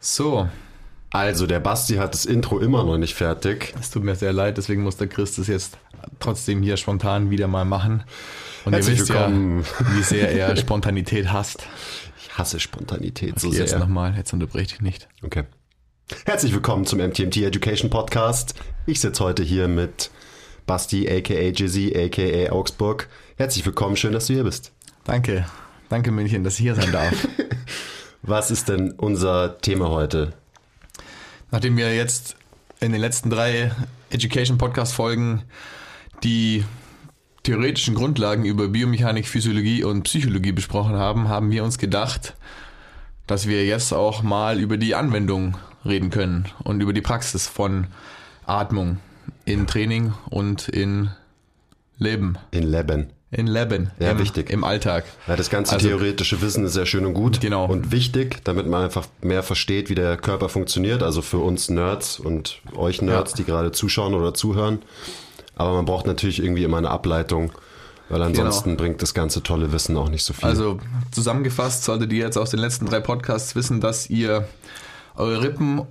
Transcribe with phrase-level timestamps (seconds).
[0.00, 0.48] So,
[1.10, 3.74] Also, der Basti hat das Intro immer noch nicht fertig.
[3.80, 5.78] es tut mir sehr leid, deswegen muss der Chris das jetzt
[6.20, 8.04] trotzdem hier spontan wieder mal machen.
[8.64, 9.62] Und Herzlich ihr wisst willkommen.
[9.80, 11.66] ja, wie sehr er Spontanität hasst.
[12.20, 13.78] Ich hasse Spontanität so Okay, jetzt sehr.
[13.78, 15.08] nochmal, jetzt unterbreche ich nicht.
[15.22, 15.44] Okay.
[16.26, 18.54] Herzlich willkommen zum MTMT Education Podcast.
[18.86, 20.10] Ich sitze heute hier mit
[20.66, 23.08] Basti, aka Jizzy, aka Augsburg.
[23.36, 24.72] Herzlich willkommen, schön, dass du hier bist.
[25.04, 25.46] Danke,
[25.88, 27.26] danke München, dass ich hier sein darf.
[28.28, 30.34] Was ist denn unser Thema heute?
[31.50, 32.36] Nachdem wir jetzt
[32.78, 33.72] in den letzten drei
[34.10, 35.44] Education Podcast Folgen
[36.22, 36.62] die
[37.42, 42.36] theoretischen Grundlagen über Biomechanik, Physiologie und Psychologie besprochen haben, haben wir uns gedacht,
[43.26, 47.86] dass wir jetzt auch mal über die Anwendung reden können und über die Praxis von
[48.44, 48.98] Atmung
[49.46, 51.08] in Training und in
[51.96, 53.08] Leben, In Leben.
[53.30, 54.48] In Leben, Ja, im, wichtig.
[54.50, 55.04] im Alltag.
[55.26, 57.66] Ja, das ganze Also- theoretische Wissen ist sehr schön und gut Genau.
[57.66, 61.02] und wichtig, damit man einfach mehr versteht, wie der Körper funktioniert.
[61.02, 63.36] Also für uns Nerds und euch Nerds, Ja.
[63.36, 64.80] die gerade zuschauen oder zuhören.
[65.56, 67.52] Aber man braucht natürlich irgendwie immer eine Ableitung,
[68.08, 70.48] weil ansonsten bringt das ganze tolle Wissen auch nicht so viel.
[70.48, 70.78] Also
[71.10, 74.48] zusammengefasst solltet ihr jetzt aus den letzten drei Podcasts wissen, dass ihr
[75.16, 75.82] eure Rippen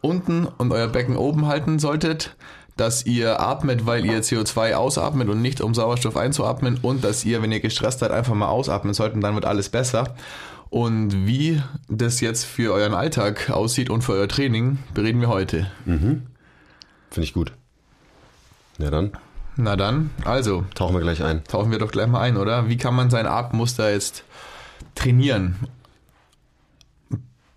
[0.00, 2.36] unten und euer Becken oben halten solltet,
[2.76, 7.42] dass ihr atmet, weil ihr CO2 ausatmet und nicht um Sauerstoff einzuatmen und dass ihr,
[7.42, 10.14] wenn ihr gestresst seid, einfach mal ausatmen solltet und dann wird alles besser.
[10.68, 15.70] Und wie das jetzt für euren Alltag aussieht und für euer Training, bereden wir heute.
[15.84, 16.22] Finde
[17.16, 17.52] ich gut.
[18.78, 19.12] Ja, dann
[19.56, 21.44] Na dann, also tauchen wir gleich ein.
[21.44, 22.68] tauchen wir doch gleich mal ein, oder?
[22.68, 24.24] Wie kann man sein Atemmuster jetzt
[24.94, 25.56] trainieren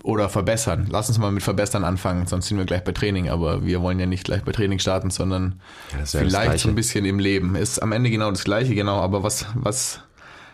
[0.03, 0.87] oder verbessern?
[0.89, 3.99] Lass uns mal mit verbessern anfangen, sonst sind wir gleich bei Training, aber wir wollen
[3.99, 5.59] ja nicht gleich bei Training starten, sondern
[5.91, 7.55] Ja, vielleicht so ein bisschen im Leben.
[7.55, 10.01] Ist am Ende genau das Gleiche, genau, aber was, was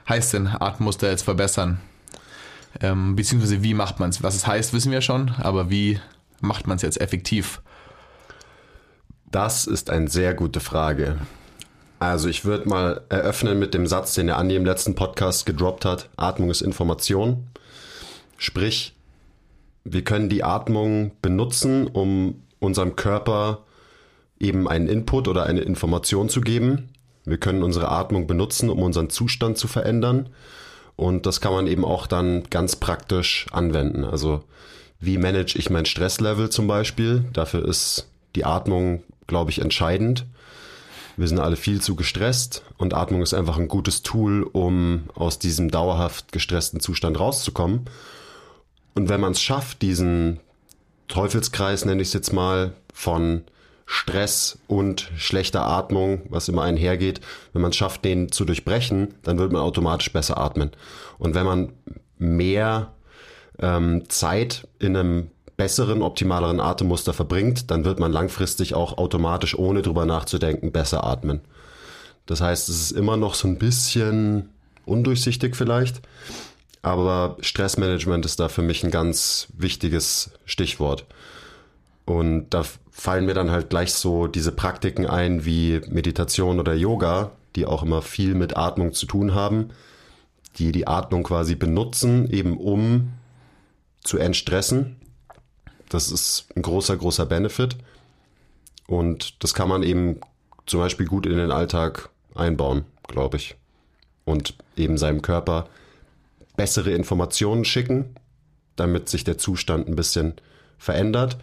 [0.09, 1.79] heißt denn Atemmuster jetzt verbessern?
[2.81, 4.21] Ähm, beziehungsweise wie macht man es?
[4.23, 5.99] Was es heißt, wissen wir schon, aber wie
[6.41, 7.61] macht man es jetzt effektiv?
[9.31, 11.17] Das ist eine sehr gute Frage.
[11.99, 15.85] Also ich würde mal eröffnen mit dem Satz, den der Andi im letzten Podcast gedroppt
[15.85, 16.09] hat.
[16.17, 17.47] Atmung ist Information.
[18.37, 18.94] Sprich,
[19.85, 23.63] wir können die Atmung benutzen, um unserem Körper
[24.39, 26.89] eben einen Input oder eine Information zu geben.
[27.23, 30.29] Wir können unsere Atmung benutzen, um unseren Zustand zu verändern.
[30.95, 34.03] Und das kann man eben auch dann ganz praktisch anwenden.
[34.03, 34.43] Also
[34.99, 37.25] wie manage ich mein Stresslevel zum Beispiel?
[37.33, 40.25] Dafür ist die Atmung, glaube ich, entscheidend.
[41.15, 45.39] Wir sind alle viel zu gestresst und Atmung ist einfach ein gutes Tool, um aus
[45.39, 47.85] diesem dauerhaft gestressten Zustand rauszukommen.
[48.95, 50.39] Und wenn man es schafft, diesen
[51.07, 53.43] Teufelskreis, nenne ich es jetzt mal, von
[53.85, 57.21] Stress und schlechter Atmung, was immer einhergeht,
[57.53, 60.71] wenn man es schafft, den zu durchbrechen, dann wird man automatisch besser atmen.
[61.19, 61.73] Und wenn man
[62.17, 62.93] mehr
[63.59, 69.81] ähm, Zeit in einem besseren, optimaleren Atemmuster verbringt, dann wird man langfristig auch automatisch, ohne
[69.81, 71.41] drüber nachzudenken, besser atmen.
[72.25, 74.49] Das heißt, es ist immer noch so ein bisschen
[74.85, 76.01] undurchsichtig vielleicht,
[76.85, 81.05] aber Stressmanagement ist da für mich ein ganz wichtiges Stichwort.
[82.05, 87.31] Und da fallen mir dann halt gleich so diese Praktiken ein wie Meditation oder Yoga,
[87.55, 89.69] die auch immer viel mit Atmung zu tun haben,
[90.57, 93.13] die die Atmung quasi benutzen, eben um
[94.03, 94.97] zu entstressen.
[95.89, 97.77] Das ist ein großer, großer Benefit.
[98.85, 100.19] Und das kann man eben
[100.67, 103.55] zum Beispiel gut in den Alltag einbauen, glaube ich.
[104.23, 105.67] Und eben seinem Körper
[106.57, 108.15] bessere Informationen schicken,
[108.75, 110.33] damit sich der Zustand ein bisschen
[110.77, 111.37] verändert.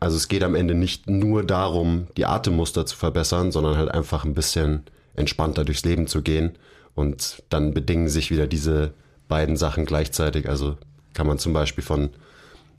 [0.00, 4.24] Also es geht am Ende nicht nur darum, die Atemmuster zu verbessern, sondern halt einfach
[4.24, 4.84] ein bisschen
[5.14, 6.56] entspannter durchs Leben zu gehen.
[6.94, 8.92] Und dann bedingen sich wieder diese
[9.28, 10.48] beiden Sachen gleichzeitig.
[10.48, 10.76] Also
[11.14, 12.10] kann man zum Beispiel von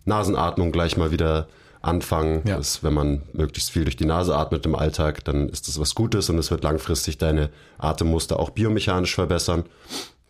[0.06, 1.48] Nasenatmung gleich mal wieder
[1.82, 2.42] anfangen.
[2.46, 2.58] Ja.
[2.58, 5.96] Das, wenn man möglichst viel durch die Nase atmet im Alltag, dann ist das was
[5.96, 9.64] Gutes und es wird langfristig deine Atemmuster auch biomechanisch verbessern.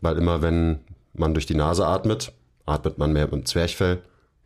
[0.02, 0.80] Weil immer wenn
[1.14, 2.32] man durch die Nase atmet,
[2.66, 4.02] atmet man mehr mit dem Zwerchfell.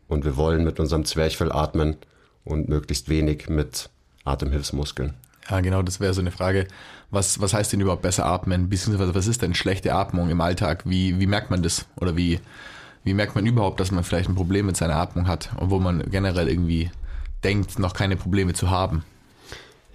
[0.07, 1.97] Und wir wollen mit unserem Zwerchfell atmen
[2.43, 3.89] und möglichst wenig mit
[4.25, 5.13] Atemhilfsmuskeln.
[5.49, 6.67] Ja, genau, das wäre so eine Frage.
[7.09, 8.69] Was, was heißt denn überhaupt besser atmen?
[8.69, 10.83] Beziehungsweise was ist denn schlechte Atmung im Alltag?
[10.85, 11.85] Wie, wie merkt man das?
[11.97, 12.39] Oder wie,
[13.03, 16.09] wie merkt man überhaupt, dass man vielleicht ein Problem mit seiner Atmung hat, obwohl man
[16.09, 16.91] generell irgendwie
[17.43, 19.03] denkt, noch keine Probleme zu haben?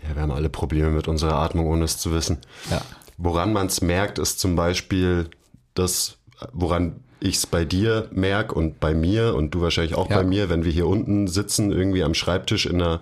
[0.07, 2.39] Ja, wir haben alle Probleme mit unserer Atmung, ohne es zu wissen.
[2.71, 2.83] Ja.
[3.17, 5.29] Woran man es merkt, ist zum Beispiel
[5.75, 6.18] das,
[6.53, 10.19] woran ich es bei dir merke und bei mir und du wahrscheinlich auch Ja.
[10.19, 13.01] bei mir, wenn wir hier unten sitzen, irgendwie am Schreibtisch in einer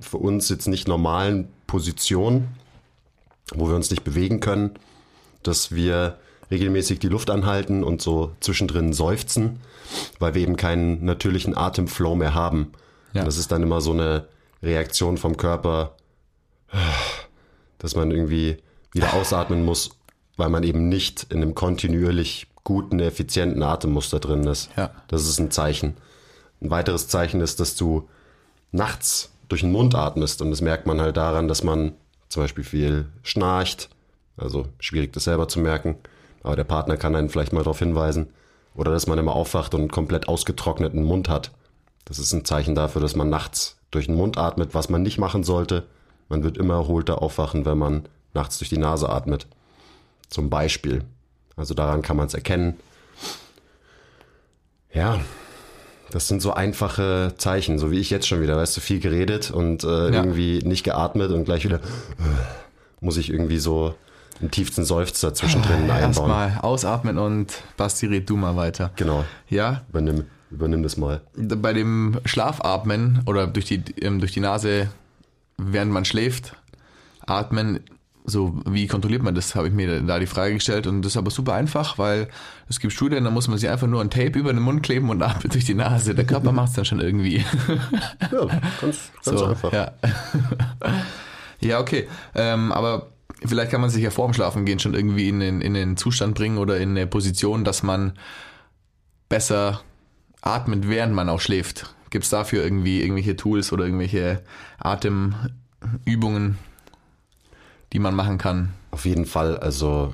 [0.00, 2.48] für uns jetzt nicht normalen Position,
[3.54, 4.70] wo wir uns nicht bewegen können,
[5.42, 6.18] dass wir
[6.50, 9.60] regelmäßig die Luft anhalten und so zwischendrin seufzen,
[10.18, 12.72] weil wir eben keinen natürlichen Atemflow mehr haben.
[13.12, 13.24] Ja.
[13.24, 14.26] Das ist dann immer so eine
[14.62, 15.94] Reaktion vom Körper,
[17.78, 18.56] dass man irgendwie
[18.92, 19.90] wieder ausatmen muss,
[20.36, 24.70] weil man eben nicht in einem kontinuierlich guten, effizienten Atemmuster drin ist.
[24.76, 24.90] Ja.
[25.08, 25.96] Das ist ein Zeichen.
[26.60, 28.08] Ein weiteres Zeichen ist, dass du
[28.72, 31.92] nachts durch den Mund atmest und das merkt man halt daran, dass man
[32.28, 33.90] zum Beispiel viel schnarcht,
[34.36, 35.96] also schwierig das selber zu merken,
[36.42, 38.28] aber der Partner kann einen vielleicht mal darauf hinweisen
[38.74, 41.52] oder dass man immer aufwacht und einen komplett ausgetrockneten Mund hat.
[42.06, 45.18] Das ist ein Zeichen dafür, dass man nachts durch den Mund atmet, was man nicht
[45.18, 45.84] machen sollte.
[46.28, 49.46] Man wird immer erholter aufwachen, wenn man nachts durch die Nase atmet.
[50.28, 51.02] Zum Beispiel.
[51.56, 52.74] Also daran kann man es erkennen.
[54.92, 55.20] Ja,
[56.10, 59.50] das sind so einfache Zeichen, so wie ich jetzt schon wieder, weißt du, viel geredet
[59.50, 60.10] und äh, Ja.
[60.22, 61.80] irgendwie nicht geatmet und gleich wieder
[63.00, 63.94] muss ich irgendwie so
[64.40, 66.00] einen tiefsten Seufzer zwischendrin einbauen.
[66.00, 68.92] Erstmal ausatmen und Basti, red du mal weiter.
[68.96, 71.20] Genau, Ja, übernimm, übernimm das mal.
[71.36, 74.88] bei dem Schlafatmen oder durch die, ähm, durch die Nase,
[75.56, 76.54] während man schläft,
[77.26, 77.80] atmen,
[78.26, 81.16] so wie kontrolliert man das, habe ich mir da die Frage gestellt und das ist
[81.18, 82.28] aber super einfach, weil
[82.68, 85.10] es gibt Studien, da muss man sich einfach nur ein Tape über den Mund kleben
[85.10, 86.14] und atmet durch die Nase.
[86.14, 87.44] Der Körper macht es dann schon irgendwie.
[88.32, 88.46] Ja,
[88.80, 89.72] ganz, ganz So, einfach.
[89.72, 89.92] Ja.
[91.60, 92.08] ja, okay.
[92.34, 93.10] Ähm, aber
[93.44, 95.98] vielleicht kann man sich ja vor dem Schlafen gehen schon irgendwie in den, in den
[95.98, 98.14] Zustand bringen oder in eine Position, dass man
[99.28, 99.82] besser
[100.40, 101.94] atmet, während man auch schläft.
[102.08, 104.42] Gibt es dafür irgendwie irgendwelche Tools oder irgendwelche
[104.78, 106.56] Atemübungen,
[107.94, 108.74] die man machen kann?
[108.90, 110.12] Auf jeden Fall, also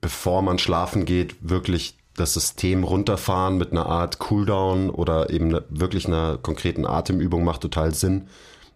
[0.00, 5.64] bevor man schlafen geht, wirklich das System runterfahren mit einer Art Cooldown oder eben ne-
[5.68, 8.28] wirklich einer konkreten Atemübung macht total Sinn,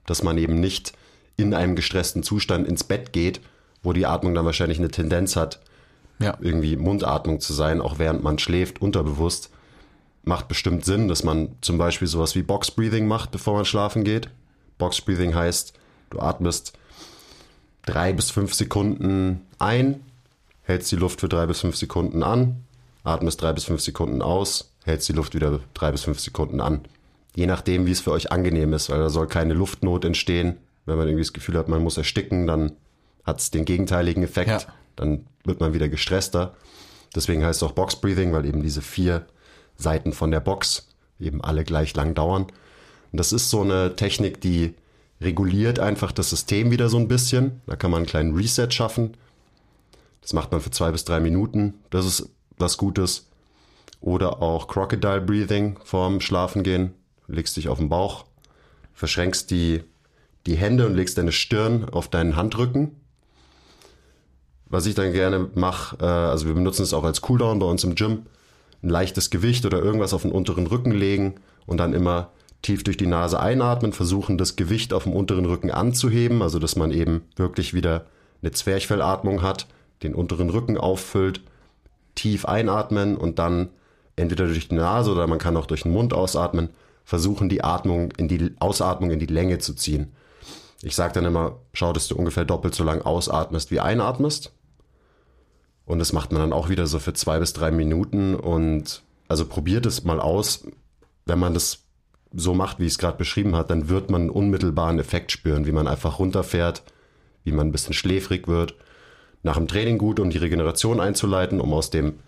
[0.07, 0.93] dass man eben nicht
[1.37, 3.41] in einem gestressten Zustand ins Bett geht,
[3.83, 5.61] wo die Atmung dann wahrscheinlich eine Tendenz hat,
[6.19, 6.37] Ja.
[6.41, 9.51] irgendwie Mundatmung zu sein, auch während man schläft, unterbewusst.
[10.25, 14.03] Macht bestimmt Sinn, dass man zum Beispiel sowas wie Box Breathing macht, bevor man schlafen
[14.03, 14.31] geht.
[14.79, 15.75] Box Breathing heißt,
[16.11, 16.73] du atmest
[17.87, 20.03] drei bis fünf Sekunden ein,
[20.63, 22.65] hältst die Luft für drei bis fünf Sekunden an,
[23.05, 26.81] atmest drei bis fünf Sekunden aus, hältst die Luft wieder drei bis fünf Sekunden an.
[27.35, 30.57] Je nachdem, wie es für euch angenehm ist, weil da soll keine Luftnot entstehen.
[30.87, 32.73] Wenn man irgendwie das Gefühl hat, man muss ersticken, dann
[33.25, 34.49] hat es den gegenteiligen Effekt.
[34.49, 34.61] Ja.
[34.97, 36.55] Dann wird man wieder gestresster.
[37.15, 39.27] Deswegen heißt es auch Box Breathing, weil eben diese vier
[39.77, 40.89] Seiten von der Box
[41.21, 42.45] eben alle gleich lang dauern.
[43.13, 44.75] Und das ist so eine Technik, die
[45.21, 47.61] reguliert einfach das System wieder so ein bisschen.
[47.67, 49.17] Da kann man einen kleinen Reset schaffen.
[50.21, 51.75] Das macht man für zwei bis drei Minuten.
[51.91, 53.27] Das ist was Gutes.
[54.01, 56.95] Oder auch Crocodile Breathing vorm Schlafengehen.
[57.27, 58.25] Du legst dich auf den Bauch,
[58.95, 59.83] verschränkst die,
[60.47, 62.93] die Hände und legst deine Stirn auf deinen Handrücken.
[64.67, 67.85] Was ich dann gerne mache, äh, also wir benutzen es auch als Cooldown bei uns
[67.85, 68.27] im Gym,
[68.83, 71.37] ein leichtes Gewicht oder irgendwas auf den unteren Rücken legen
[71.67, 72.31] und dann immer
[72.63, 76.77] tief durch die Nase einatmen, versuchen das Gewicht auf dem unteren Rücken anzuheben, also dass
[76.77, 78.07] man eben wirklich wieder
[78.43, 79.67] eine Zwerchfellatmung hat,
[80.03, 81.41] den unteren Rücken auffüllt,
[82.15, 83.71] tief einatmen und dann
[84.17, 86.71] entweder durch die Nase oder man kann auch durch den Mund ausatmen,
[87.05, 90.13] versuchen die Atmung in die Ausatmung in die Länge zu ziehen.
[90.83, 94.53] Ich sage dann immer, schau, dass du ungefähr doppelt so lang ausatmest wie einatmest.
[95.85, 98.35] Und das macht man dann auch wieder so für zwei bis drei Minuten.
[98.35, 100.67] Und also probiert es mal aus.
[101.25, 101.85] Wenn man das
[102.35, 105.67] so macht, wie ich es gerade beschrieben hat, dann wird man einen unmittelbaren Effekt spüren,
[105.67, 106.83] wie man einfach runterfährt,
[107.45, 108.75] wie man ein bisschen schläfrig wird.
[109.43, 112.19] Nach dem Training gut, um die Regeneration einzuleiten, um aus dem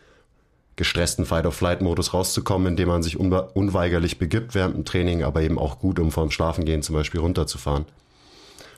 [0.76, 5.78] gestressten Fight-of-Flight-Modus rauszukommen, indem man sich unwe unweigerlich begibt während dem Training, aber eben auch
[5.78, 7.84] gut, um vorm Schlafengehen zum Beispiel runterzufahren.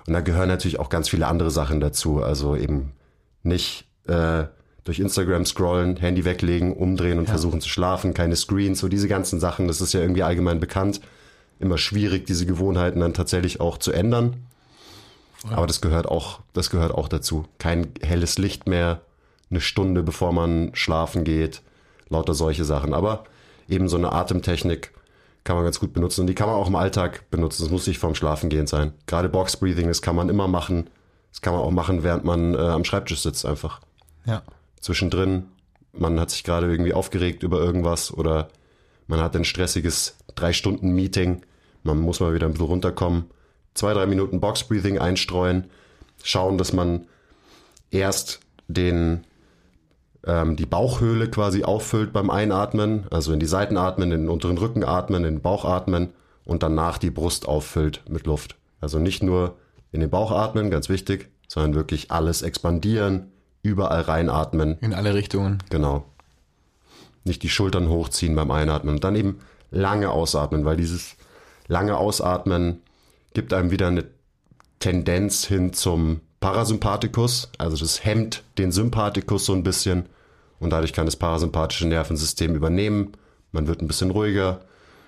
[0.07, 2.23] Und da gehören natürlich auch ganz viele andere Sachen dazu.
[2.23, 2.93] Also eben
[3.45, 4.45] nicht äh,
[4.85, 9.39] durch Instagram scrollen, Handy weglegen, umdrehen und versuchen zu schlafen, keine Screens, so diese ganzen
[9.39, 11.01] Sachen, das ist ja irgendwie allgemein bekannt.
[11.61, 14.37] Immer schwierig, diese Gewohnheiten dann tatsächlich auch zu ändern.
[15.51, 17.47] Aber das gehört auch, das gehört auch dazu.
[17.59, 19.01] Kein helles Licht mehr,
[19.51, 21.63] eine Stunde bevor man schlafen geht,
[22.09, 22.95] lauter solche Sachen.
[22.95, 23.25] Aber
[23.69, 24.93] eben so eine Atemtechnik
[25.45, 27.63] kann man ganz gut benutzen und die kann man auch im Alltag benutzen.
[27.63, 28.93] Das muss nicht vorm Schlafengehen sein.
[29.07, 30.89] Gerade Box Breathing, das kann man immer machen.
[31.33, 33.81] Das kann man auch machen, während man äh, am Schreibtisch sitzt einfach.
[34.25, 34.43] Ja.
[34.83, 35.45] Zwischendrin,
[35.93, 38.49] man hat sich gerade irgendwie aufgeregt über irgendwas oder
[39.07, 41.43] man hat ein stressiges drei Stunden Meeting.
[41.83, 43.25] Man muss mal wieder ein bisschen runterkommen.
[43.75, 45.71] Zwei, drei Minuten Box Breathing einstreuen.
[46.23, 47.07] Schauen, dass man
[47.91, 49.25] erst den
[50.27, 54.59] ähm, die Bauchhöhle quasi auffüllt beim Einatmen, also in die Seiten atmen, in den unteren
[54.59, 56.11] Rücken atmen, in den Bauch atmen
[56.45, 58.57] und danach die Brust auffüllt mit Luft.
[58.81, 59.57] Also nicht nur
[59.91, 63.32] in den Bauch atmen, ganz wichtig, sondern wirklich alles expandieren,
[63.63, 64.77] überall reinatmen.
[64.81, 65.59] In alle Richtungen.
[65.71, 66.05] Genau.
[67.25, 69.39] Nicht die Schultern hochziehen beim Einatmen und dann eben
[69.71, 71.17] lange ausatmen, weil dieses
[71.69, 72.83] lange Ausatmen
[73.33, 74.05] gibt einem wieder eine
[74.81, 80.07] Tendenz hin zum Parasympathikus, also das hemmt den Sympathikus so ein bisschen
[80.59, 83.13] und dadurch kann das parasympathische Nervensystem übernehmen.
[83.53, 84.63] Man wird ein bisschen ruhiger.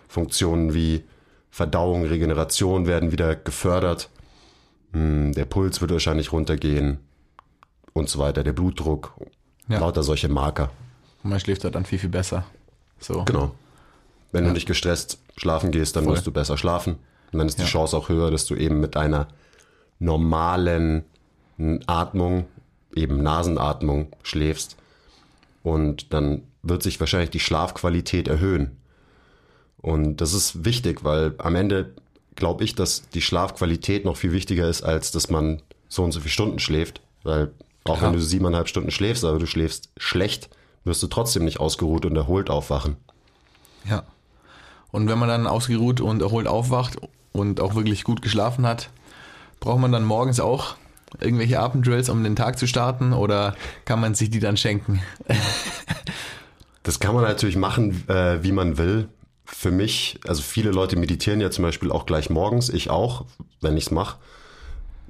[0.06, 1.02] Funktionen wie
[1.50, 4.11] Verdauung, Regeneration werden wieder gefördert.
[4.92, 6.99] Hm, der Puls wird wahrscheinlich runtergehen
[7.94, 8.44] und so weiter.
[8.44, 9.14] Der Blutdruck,
[9.68, 9.78] Ja.
[9.80, 10.70] lauter solche Marker.
[11.22, 12.44] Und man schläft halt dann viel, viel besser.
[13.00, 13.24] So.
[13.24, 13.54] Genau.
[14.32, 16.14] Wenn du nicht gestresst schlafen gehst, dann Voll.
[16.14, 16.96] wirst du besser schlafen.
[17.32, 17.68] Und dann ist die Ja.
[17.68, 19.28] Chance auch höher, dass du eben mit einer
[19.98, 21.04] normalen
[21.86, 22.46] Atmung,
[22.94, 24.76] eben Nasenatmung, schläfst.
[25.62, 28.76] Und dann wird sich wahrscheinlich die Schlafqualität erhöhen.
[29.78, 31.94] Und das ist wichtig, weil am Ende
[32.34, 36.20] glaube ich, dass die Schlafqualität noch viel wichtiger ist, als dass man so und so
[36.20, 37.00] viele Stunden schläft.
[37.22, 37.52] Weil
[37.84, 38.12] auch Klar.
[38.12, 40.48] wenn du siebeneinhalb Stunden schläfst, aber du schläfst schlecht,
[40.84, 42.96] wirst du trotzdem nicht ausgeruht und erholt aufwachen.
[43.88, 44.04] Ja.
[44.90, 46.98] Und wenn man dann ausgeruht und erholt aufwacht
[47.32, 48.90] und auch wirklich gut geschlafen hat,
[49.60, 50.76] braucht man dann morgens auch
[51.20, 55.02] irgendwelche Atemdrills, um den Tag zu starten oder kann man sich die dann schenken?
[56.84, 59.08] Das kann man natürlich machen, äh, wie man will.
[59.46, 63.24] Für mich, also viele Leute meditieren ja zum Beispiel auch gleich morgens, ich auch,
[63.62, 64.18] wenn ich es mache.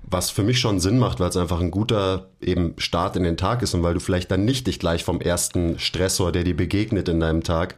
[0.06, 3.37] Was für mich schon Sinn macht, weil es einfach ein guter eben Start in den
[3.37, 6.56] Tag ist und weil du vielleicht dann nicht dich gleich vom ersten Stressor, der dir
[6.56, 7.76] begegnet in deinem Tag,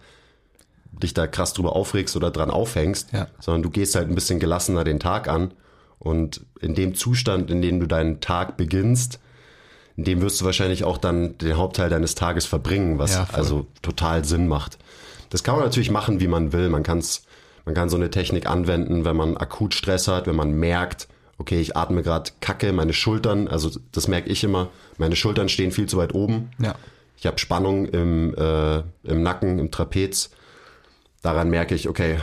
[1.03, 3.29] dich da krass drüber aufregst oder dran aufhängst, Ja.
[3.41, 5.53] sondern du gehst halt ein bisschen gelassener den Tag an
[5.99, 9.21] und in dem Zustand, in dem du deinen Tag beginnst,
[9.97, 13.67] in dem wirst du wahrscheinlich auch dann den Hauptteil deines Tages verbringen, was Ja, also
[13.83, 14.79] total Sinn macht.
[15.31, 16.69] Das kann man natürlich machen, wie man will.
[16.69, 17.25] Man kann's,
[17.65, 21.61] man kann so eine Technik anwenden, wenn man akut Stress hat, wenn man merkt, okay,
[21.61, 25.87] ich atme gerade Kacke, meine Schultern, also das merke ich immer, meine Schultern stehen viel
[25.87, 26.51] zu weit oben.
[26.59, 26.75] Ja.
[27.19, 30.31] Ich habe Spannung im, äh, im Nacken, im Trapez.
[31.23, 32.19] Daran merke ich, okay,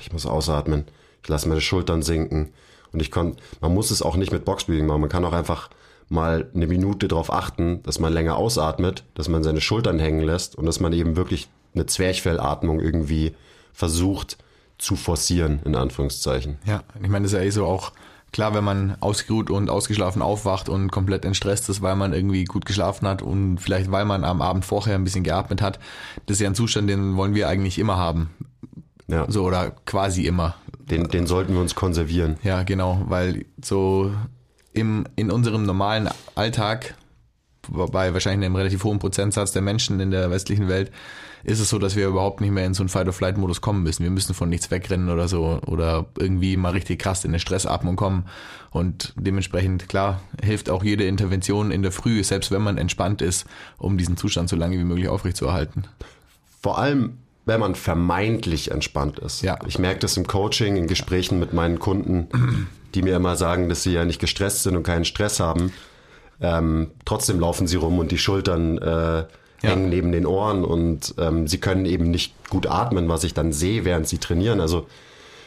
[0.00, 0.84] ich muss ausatmen.
[1.22, 2.52] Ich lasse meine Schultern sinken.
[2.92, 5.02] Und ich kann, man muss es auch nicht mit Boxbreathing machen.
[5.02, 5.68] Man kann auch einfach
[6.08, 10.56] mal eine Minute darauf achten, dass man länger ausatmet, dass man seine Schultern hängen lässt
[10.56, 13.36] und dass man eben wirklich eine Zwerchfellatmung irgendwie
[13.72, 14.38] versucht
[14.80, 16.58] zu forcieren, in Anführungszeichen.
[16.64, 17.92] Ja, ich meine, das ist ja eh so auch
[18.32, 22.64] klar, wenn man ausgeruht und ausgeschlafen aufwacht und komplett entstresst ist, weil man irgendwie gut
[22.64, 25.78] geschlafen hat und vielleicht weil man am Abend vorher ein bisschen geatmet hat.
[26.26, 28.30] Das ist ja ein Zustand, den wollen wir eigentlich immer haben.
[29.08, 30.54] Ja, So oder quasi immer.
[30.88, 32.36] den, den sollten wir uns konservieren.
[32.44, 34.12] Ja, genau, weil so
[34.72, 36.94] im, in unserem normalen Alltag,
[37.68, 40.92] bei wahrscheinlich einem relativ hohen Prozentsatz der Menschen in der westlichen Welt,
[41.44, 44.02] ist es so, dass wir überhaupt nicht mehr in so einen Fight-of-Flight-Modus kommen müssen.
[44.02, 47.96] Wir müssen von nichts wegrennen oder so oder irgendwie mal richtig krass in eine Stressatmung
[47.96, 48.26] kommen.
[48.70, 53.46] Und dementsprechend, klar, hilft auch jede Intervention in der Früh, selbst wenn man entspannt ist,
[53.78, 55.84] um diesen Zustand so lange wie möglich aufrechtzuerhalten.
[56.62, 59.42] Vor allem, wenn man vermeintlich entspannt ist.
[59.42, 59.58] Ja.
[59.66, 62.28] Ich merke das im Coaching, in Gesprächen mit meinen Kunden,
[62.94, 65.72] die mir immer sagen, dass sie ja nicht gestresst sind und keinen Stress haben.
[66.40, 69.24] Ähm, trotzdem laufen sie rum und die Schultern äh,
[69.62, 73.52] hängen neben den Ohren und ähm, sie können eben nicht gut atmen, was ich dann
[73.52, 74.60] sehe, während sie trainieren.
[74.60, 74.86] Also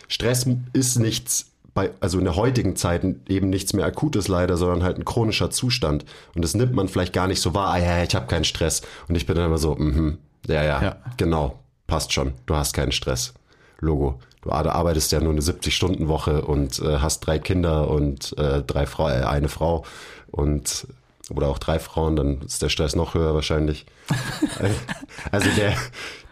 [0.07, 4.83] Stress ist nichts bei, also in der heutigen Zeit eben nichts mehr Akutes leider, sondern
[4.83, 6.05] halt ein chronischer Zustand.
[6.35, 8.83] Und das nimmt man vielleicht gar nicht so wahr, ah ja, ich habe keinen Stress.
[9.07, 10.95] Und ich bin dann immer so, mhm, ja, ja, Ja.
[11.17, 13.33] genau, passt schon, du hast keinen Stress.
[13.79, 14.19] Logo.
[14.43, 18.85] Du ar- arbeitest ja nur eine 70-Stunden-Woche und äh, hast drei Kinder und äh, drei
[18.85, 19.83] Frau, äh, eine Frau
[20.29, 20.85] und
[21.29, 23.85] oder auch drei Frauen, dann ist der Stress noch höher wahrscheinlich.
[25.31, 25.75] also der,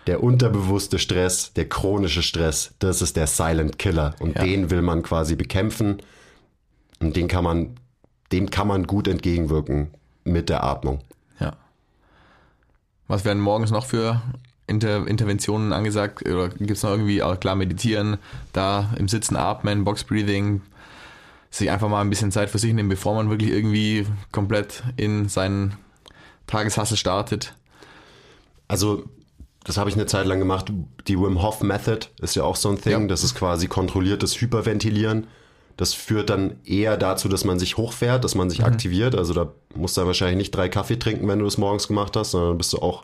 [0.07, 4.15] der unterbewusste Stress, der chronische Stress, das ist der Silent Killer.
[4.19, 4.43] Und Ja.
[4.43, 6.01] den will man quasi bekämpfen.
[6.99, 7.75] Und den kann man,
[8.31, 9.91] dem kann man gut entgegenwirken
[10.23, 10.99] mit der Atmung.
[11.39, 11.53] Ja.
[13.07, 14.21] Was werden morgens noch für
[14.67, 16.25] Inter Interventionen angesagt?
[16.25, 18.17] Oder gibt es noch irgendwie, auch klar, meditieren,
[18.53, 20.61] da im Sitzen atmen, Box Breathing,
[21.51, 25.29] sich einfach mal ein bisschen Zeit für sich nehmen, bevor man wirklich irgendwie komplett in
[25.29, 25.75] seinen
[26.47, 27.53] Tageshassel startet.
[28.67, 29.03] Also,
[29.63, 30.71] das habe ich eine Zeit lang gemacht.
[31.07, 33.01] Die Wim Hof Method ist ja auch so ein Thing.
[33.01, 33.07] Ja.
[33.07, 35.27] Das ist quasi kontrolliertes Hyperventilieren.
[35.77, 39.15] Das führt dann eher dazu, dass man sich hochfährt, dass man sich aktiviert.
[39.15, 42.31] Also da musst du wahrscheinlich nicht drei Kaffee trinken, wenn du das morgens gemacht hast,
[42.31, 43.03] sondern bist du auch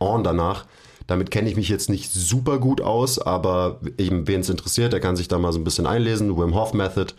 [0.00, 0.66] on danach.
[1.06, 5.00] Damit kenne ich mich jetzt nicht super gut aus, aber eben wen es interessiert, der
[5.00, 6.36] kann sich da mal so ein bisschen einlesen.
[6.36, 7.14] Wim Hof Method,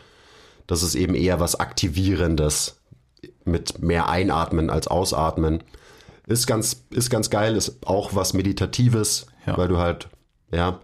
[0.69, 2.79] das ist eben eher was Aktivierendes
[3.43, 5.63] mit mehr Einatmen als Ausatmen.
[6.27, 9.57] Ist ganz, ist ganz geil, ist auch was Meditatives, Ja.
[9.57, 10.09] weil du halt,
[10.51, 10.79] ja,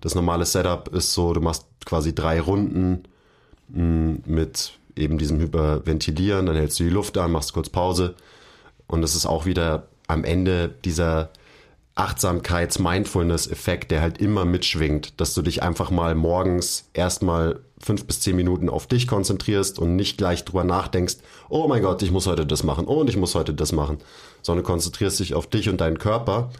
[0.00, 3.02] das normale Setup ist so, du machst quasi drei Runden
[3.70, 8.14] mh, mit eben diesem Hyperventilieren, dann hältst du die Luft an, machst kurz Pause
[8.86, 11.30] und es ist auch wieder am Ende dieser
[11.96, 18.34] Achtsamkeits-Mindfulness-Effekt, der halt immer mitschwingt, dass du dich einfach mal morgens erstmal fünf bis zehn
[18.34, 21.16] Minuten auf dich konzentrierst und nicht gleich drüber nachdenkst,
[21.50, 23.98] oh mein Gott, ich muss heute das machen oh, und ich muss heute das machen,
[24.42, 26.50] sondern konzentrierst dich auf dich und deinen Körper,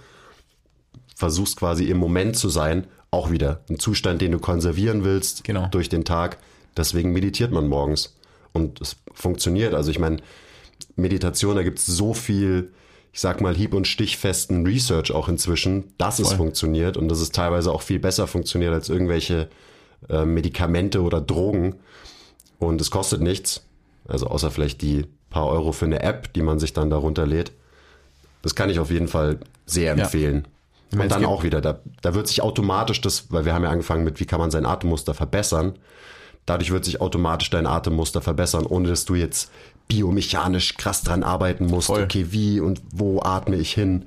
[1.17, 5.69] versuchst quasi im Moment zu sein, auch wieder ein Zustand, den du konservieren willst Genau.
[5.71, 6.39] durch den Tag.
[6.77, 8.17] Deswegen meditiert man morgens
[8.53, 9.73] und es funktioniert.
[9.73, 10.19] Also ich meine,
[10.97, 12.73] Meditation, da gibt es so viel,
[13.13, 16.37] ich sag mal, hieb- und stichfesten Research auch inzwischen, dass es Voll.
[16.39, 19.49] funktioniert und dass es teilweise auch viel besser funktioniert als irgendwelche
[20.09, 21.77] äh, Medikamente oder Drogen.
[22.59, 23.65] Und es kostet nichts,
[24.07, 27.53] also außer vielleicht die paar Euro für eine App, die man sich dann darunter lädt.
[28.43, 30.05] Das kann ich auf jeden Fall sehr Ja.
[30.05, 30.47] empfehlen.
[30.93, 33.71] meine, Und dann auch wieder, da, da wird sich automatisch das, weil wir haben ja
[33.71, 35.77] angefangen mit, wie kann man sein Atemmuster verbessern.
[36.47, 39.51] Dadurch wird sich automatisch dein Atemmuster verbessern, ohne dass du jetzt
[39.89, 41.89] biomechanisch krass dran arbeiten musst.
[41.89, 42.03] Voll.
[42.05, 44.07] Okay, wie und wo atme ich hin?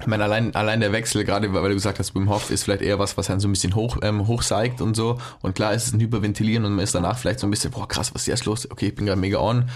[0.00, 2.82] Ich meine, allein, allein der Wechsel, gerade weil du gesagt hast, Wim Hof ist vielleicht
[2.82, 5.18] eher was, was einen so ein bisschen hoch, ähm, hochseigt und so.
[5.40, 7.86] Und klar ist es ein Hyperventilieren und man ist danach vielleicht so ein bisschen, boah,
[7.86, 8.68] krass, was ist jetzt los?
[8.70, 9.68] Okay, ich bin gerade mega on.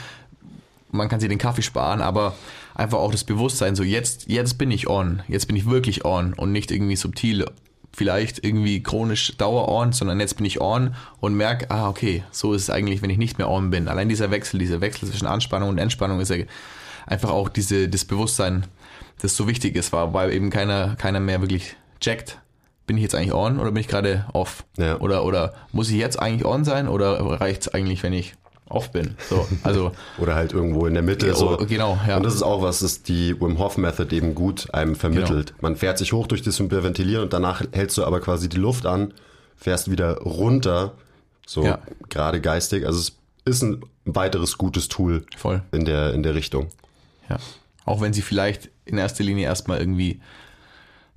[0.90, 2.34] Man kann sich den Kaffee sparen, aber
[2.74, 6.32] einfach auch das Bewusstsein, so jetzt, jetzt bin ich on, jetzt bin ich wirklich on
[6.32, 7.44] und nicht irgendwie subtil,
[7.92, 12.62] vielleicht irgendwie chronisch Dauer-on, sondern jetzt bin ich on und merke, ah, okay, so ist
[12.62, 13.88] es eigentlich, wenn ich nicht mehr on bin.
[13.88, 16.36] Allein dieser Wechsel, dieser Wechsel zwischen Anspannung und Entspannung ist ja
[17.06, 18.66] einfach auch diese, das Bewusstsein,
[19.20, 22.38] das so wichtig ist, war, weil eben keiner, keiner mehr wirklich checkt.
[22.86, 24.64] Bin ich jetzt eigentlich on oder bin ich gerade off?
[24.78, 24.98] Ja.
[25.00, 28.34] Oder, oder muss ich jetzt eigentlich on sein oder reicht es eigentlich, wenn ich
[28.70, 29.14] off bin?
[29.28, 31.26] So, also, Oder halt irgendwo in der Mitte.
[31.26, 31.56] Ja, so.
[31.68, 32.16] genau, ja.
[32.16, 35.48] Und das ist auch was, das die Wim Hof Method eben gut einem vermittelt.
[35.48, 35.58] Genau.
[35.60, 38.86] Man fährt sich hoch durch das Hyperventilieren und danach hältst du aber quasi die Luft
[38.86, 39.12] an,
[39.56, 40.92] fährst wieder runter,
[41.46, 41.78] so Ja.
[42.08, 42.86] gerade geistig.
[42.86, 43.12] Also es
[43.44, 45.62] ist ein weiteres gutes Tool voll.
[45.72, 46.68] in der, in der Richtung.
[47.28, 47.36] Ja.
[47.88, 50.20] Auch wenn sie vielleicht in erster Linie erstmal irgendwie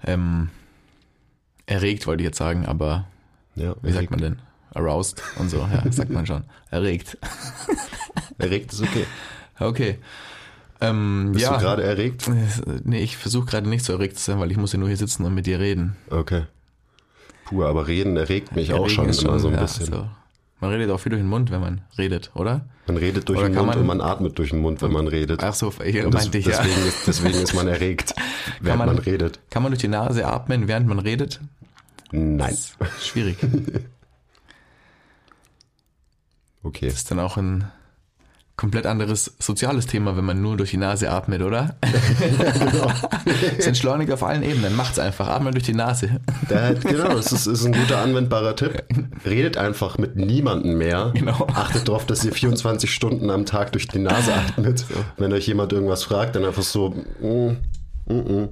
[0.05, 0.49] ähm,
[1.65, 3.07] erregt, wollte ich jetzt sagen, aber
[3.55, 4.39] Ja, wie sagt man denn?
[4.73, 6.45] Aroused und so, ja, sagt man schon.
[6.69, 7.17] Erregt.
[8.37, 9.05] Erregt ist okay.
[9.59, 9.97] Okay.
[10.79, 11.55] Ähm, Bist ja.
[11.55, 12.31] du gerade erregt?
[12.85, 14.97] Nee, ich versuche gerade nicht so erregt zu sein, weil ich muss ja nur hier
[14.97, 15.97] sitzen und mit dir reden.
[16.09, 16.43] Okay.
[17.43, 19.87] Puh, aber reden erregt mich auch Erregen schon immer so ein ja, bisschen.
[19.87, 20.09] so.
[20.61, 22.61] Man redet auch viel durch den Mund, wenn man redet, oder?
[22.85, 25.07] Man redet durch Oder den Mund man- und man atmet durch den Mund, wenn man
[25.07, 25.43] redet.
[25.43, 26.61] Ach so, das, meinte ich ja.
[26.61, 28.13] deswegen, ist, deswegen ist man erregt,
[28.61, 29.39] während man, man- redet.
[29.49, 31.41] Kann man durch die Nase atmen, während man redet?
[32.11, 32.55] Nein.
[33.01, 33.37] Schwierig.
[36.63, 36.85] Okay.
[36.89, 37.71] Das ist dann auch ein
[38.61, 41.77] komplett anderes soziales Thema, wenn man nur durch die Nase atmet, oder?
[43.57, 44.75] Es entschleunigt auf allen Ebenen.
[44.75, 45.27] Macht's einfach.
[45.29, 46.21] Atmen durch die Nase.
[46.47, 48.83] Da, genau, das ist, ist ein guter anwendbarer Tipp.
[49.25, 51.11] Redet einfach mit niemandem mehr.
[51.15, 51.47] Genau.
[51.55, 54.85] Achtet darauf, dass ihr 24 Stunden am Tag durch die Nase atmet.
[55.17, 57.57] Wenn euch jemand irgendwas fragt, dann einfach so, mm,
[58.05, 58.49] mm, mm.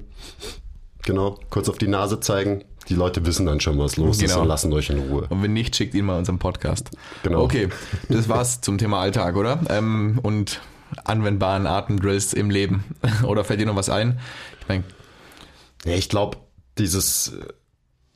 [1.02, 2.64] genau, kurz auf die Nase zeigen.
[2.88, 4.42] Die Leute wissen dann schon, was los ist Genau.
[4.42, 5.26] und lassen euch in Ruhe.
[5.28, 6.90] Und wenn nicht, schickt ihn mal unseren Podcast.
[7.22, 7.42] Genau.
[7.42, 7.68] Okay,
[8.08, 9.60] das war's zum Thema Alltag, oder?
[9.68, 10.60] Ähm, und
[11.04, 12.84] anwendbaren Atemdrills im Leben.
[13.24, 14.18] oder fällt dir noch was ein?
[14.60, 14.84] Ich meine,
[15.84, 16.38] Ja, ich glaube,
[16.78, 17.46] dieses äh,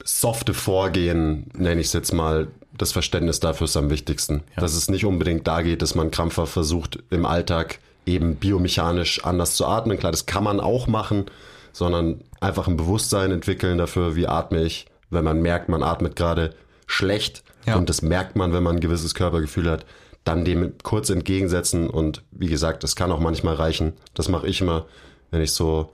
[0.02, 4.42] softe Vorgehen, nenne ich es jetzt mal, das Verständnis dafür ist am wichtigsten.
[4.56, 9.54] Dass es nicht unbedingt da geht, dass man krampfer versucht, im Alltag eben biomechanisch anders
[9.54, 9.98] zu atmen.
[9.98, 11.26] Klar, das kann man auch machen,
[11.74, 16.54] sondern einfach ein Bewusstsein entwickeln dafür, wie atme ich, wenn man merkt, man atmet gerade
[16.86, 17.76] schlecht Ja.
[17.76, 19.84] und das merkt man, wenn man ein gewisses Körpergefühl hat,
[20.22, 23.92] dann dem kurz entgegensetzen und wie gesagt, das kann auch manchmal reichen.
[24.14, 24.86] Das mache ich immer,
[25.30, 25.92] wenn ich so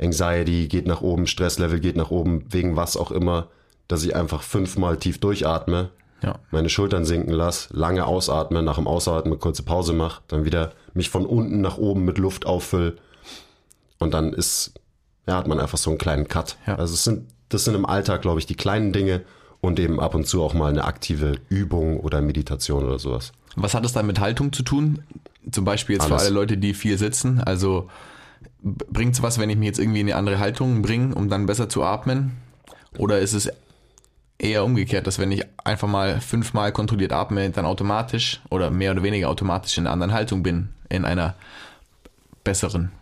[0.00, 3.48] Anxiety geht nach oben, Stresslevel geht nach oben, wegen was auch immer,
[3.86, 5.90] dass ich einfach fünfmal tief durchatme,
[6.22, 6.36] ja.
[6.50, 10.72] meine Schultern sinken lasse, lange ausatme, nach dem Ausatmen eine kurze Pause mache, dann wieder
[10.94, 12.96] mich von unten nach oben mit Luft auffüll
[13.98, 14.72] und dann ist,
[15.28, 16.56] ja, hat man einfach so einen kleinen Cut.
[16.66, 16.76] Ja.
[16.76, 19.22] Also es sind, das sind im Alltag, glaube ich, die kleinen Dinge
[19.60, 23.32] und eben ab und zu auch mal eine aktive Übung oder Meditation oder sowas.
[23.54, 25.00] Was hat es dann mit Haltung zu tun?
[25.50, 26.26] Zum Beispiel jetzt für Alles.
[26.26, 27.40] alle Leute, die viel sitzen.
[27.40, 27.90] Also
[28.62, 31.44] bringt es was, wenn ich mich jetzt irgendwie in eine andere Haltung bringe, um dann
[31.44, 32.32] besser zu atmen?
[32.96, 33.50] Oder ist es
[34.38, 39.02] eher umgekehrt, dass wenn ich einfach mal fünfmal kontrolliert atme, dann automatisch oder mehr oder
[39.02, 41.34] weniger automatisch in einer anderen Haltung bin, in einer
[42.44, 42.92] besseren?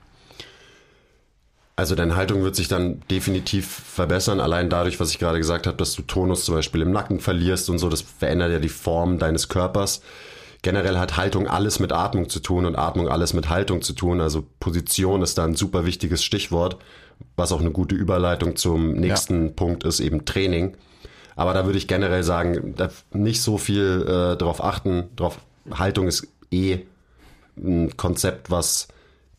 [1.79, 5.77] Also deine Haltung wird sich dann definitiv verbessern, allein dadurch, was ich gerade gesagt habe,
[5.77, 9.19] dass du Tonus zum Beispiel im Nacken verlierst und so, das verändert ja die Form
[9.19, 10.01] deines Körpers.
[10.63, 14.23] Generell hat Haltung alles mit Atmung zu tun und Atmung alles mit Haltung zu tun.
[14.23, 16.79] Also Position ist da ein super wichtiges Stichwort,
[17.37, 20.77] was auch eine gute Überleitung zum nächsten Punkt ist, eben Training.
[21.37, 22.75] Aber da würde ich generell sagen,
[23.13, 25.39] nicht so viel äh, darauf achten, darauf
[25.71, 26.79] Haltung ist eh
[27.59, 28.89] ein Konzept, was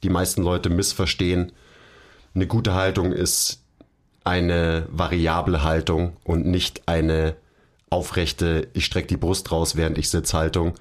[0.04, 1.52] die meisten Leute missverstehen.
[2.34, 3.64] Eine gute Haltung ist
[4.24, 7.36] eine variable Haltung und nicht eine
[7.90, 10.74] aufrechte, ich strecke die Brust raus, während ich sitze Haltung.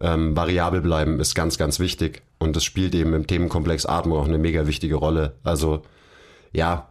[0.00, 2.22] Ähm, variabel bleiben ist ganz, ganz wichtig.
[2.38, 5.34] Und das spielt eben im Themenkomplex Atmung auch eine mega wichtige Rolle.
[5.44, 5.82] Also
[6.52, 6.88] ja,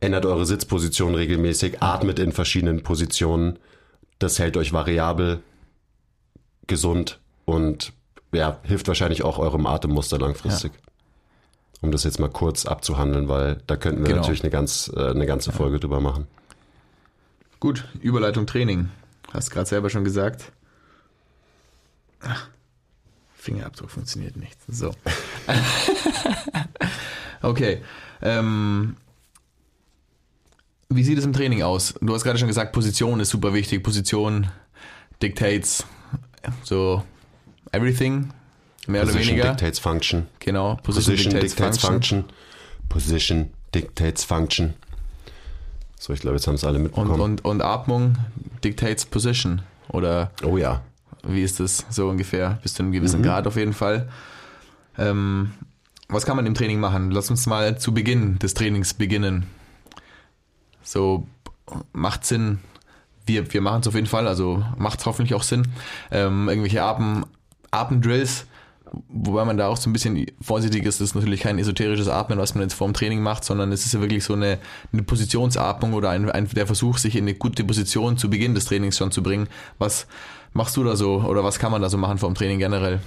[0.00, 3.58] ändert eure Sitzposition regelmäßig, atmet in verschiedenen Positionen.
[4.18, 5.40] Das hält euch variabel,
[6.66, 7.92] gesund und
[8.32, 10.72] ja, hilft wahrscheinlich auch eurem Atemmuster langfristig.
[10.74, 10.93] Ja.
[11.84, 14.22] Um das jetzt mal kurz abzuhandeln, weil da könnten wir genau.
[14.22, 15.80] natürlich eine, ganz, äh, eine ganze Folge ja.
[15.80, 16.26] drüber machen.
[17.60, 18.88] Gut, Überleitung Training.
[19.34, 20.50] Hast gerade selber schon gesagt.
[22.22, 22.48] Ach,
[23.34, 24.56] Fingerabdruck funktioniert nicht.
[24.66, 24.94] So.
[27.42, 27.82] okay.
[28.22, 28.96] Ähm,
[30.88, 31.92] wie sieht es im Training aus?
[32.00, 33.82] Du hast gerade schon gesagt, Position ist super wichtig.
[33.82, 34.48] Position
[35.20, 35.84] dictates
[36.62, 37.02] so
[37.72, 38.32] everything,
[38.88, 39.48] mehr Position oder weniger.
[39.50, 40.26] dictates function.
[40.40, 40.76] Genau.
[40.82, 42.22] Position, Position dictates, dictates function.
[42.22, 42.88] function.
[42.88, 44.74] Position dictates function.
[45.98, 47.10] So, ich glaube, jetzt haben es alle mitbekommen.
[47.12, 48.16] Und, und, und Atmung
[48.62, 49.62] dictates position.
[49.88, 50.30] Oder?
[50.42, 50.82] Oh ja.
[51.22, 52.58] Wie ist das so ungefähr?
[52.62, 53.24] Bis zu einem gewissen mhm.
[53.24, 54.08] Grad auf jeden Fall.
[54.98, 55.52] Ähm,
[56.08, 57.10] was kann man im Training machen?
[57.10, 59.46] Lass uns mal zu Beginn des Trainings beginnen.
[60.82, 61.26] So,
[61.92, 62.58] macht Sinn.
[63.26, 65.66] Wir, wir machen es auf jeden Fall, also macht es hoffentlich auch Sinn.
[66.10, 67.24] Ähm, irgendwelche Atem,
[67.70, 68.44] Atemdrills,
[69.08, 72.38] wobei man da auch so ein bisschen vorsichtig ist, das ist natürlich kein esoterisches Atmen,
[72.38, 74.58] was man jetzt vor dem Training macht, sondern es ist ja wirklich so eine,
[74.92, 78.66] eine Positionsatmung oder ein, ein, der Versuch, sich in eine gute Position zu Beginn des
[78.66, 79.48] Trainings schon zu bringen.
[79.78, 80.06] Was
[80.52, 83.00] machst du da so oder was kann man da so machen vor dem Training generell?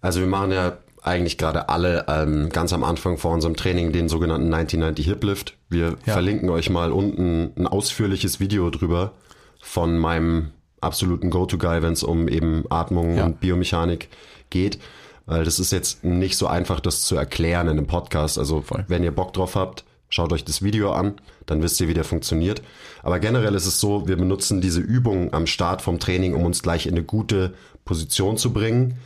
[0.00, 4.08] Also wir machen ja eigentlich gerade alle ähm, ganz am Anfang vor unserem Training den
[4.08, 5.56] sogenannten 1990 Hip Lift.
[5.68, 6.12] Wir ja.
[6.14, 9.12] verlinken euch mal unten ein ausführliches Video drüber
[9.60, 13.26] von meinem absoluten Go-To-Guy, wenn es um eben Atmung ja.
[13.26, 14.08] und Biomechanik
[14.50, 14.78] geht.
[15.26, 18.38] Weil das ist jetzt nicht so einfach, das zu erklären in einem Podcast.
[18.38, 18.84] Also Voll.
[18.88, 21.14] wenn ihr Bock drauf habt, schaut euch das Video an,
[21.46, 22.62] dann wisst ihr, wie der funktioniert.
[23.02, 26.62] Aber generell ist es so, wir benutzen diese Übung am Start vom Training, um uns
[26.62, 28.98] gleich in eine gute Position zu bringen.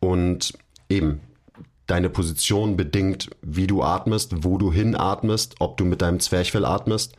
[0.00, 0.52] Und
[0.90, 1.20] eben,
[1.86, 7.14] deine Position bedingt, wie du atmest, wo du hinatmest, ob du mit deinem Zwerchfell atmest.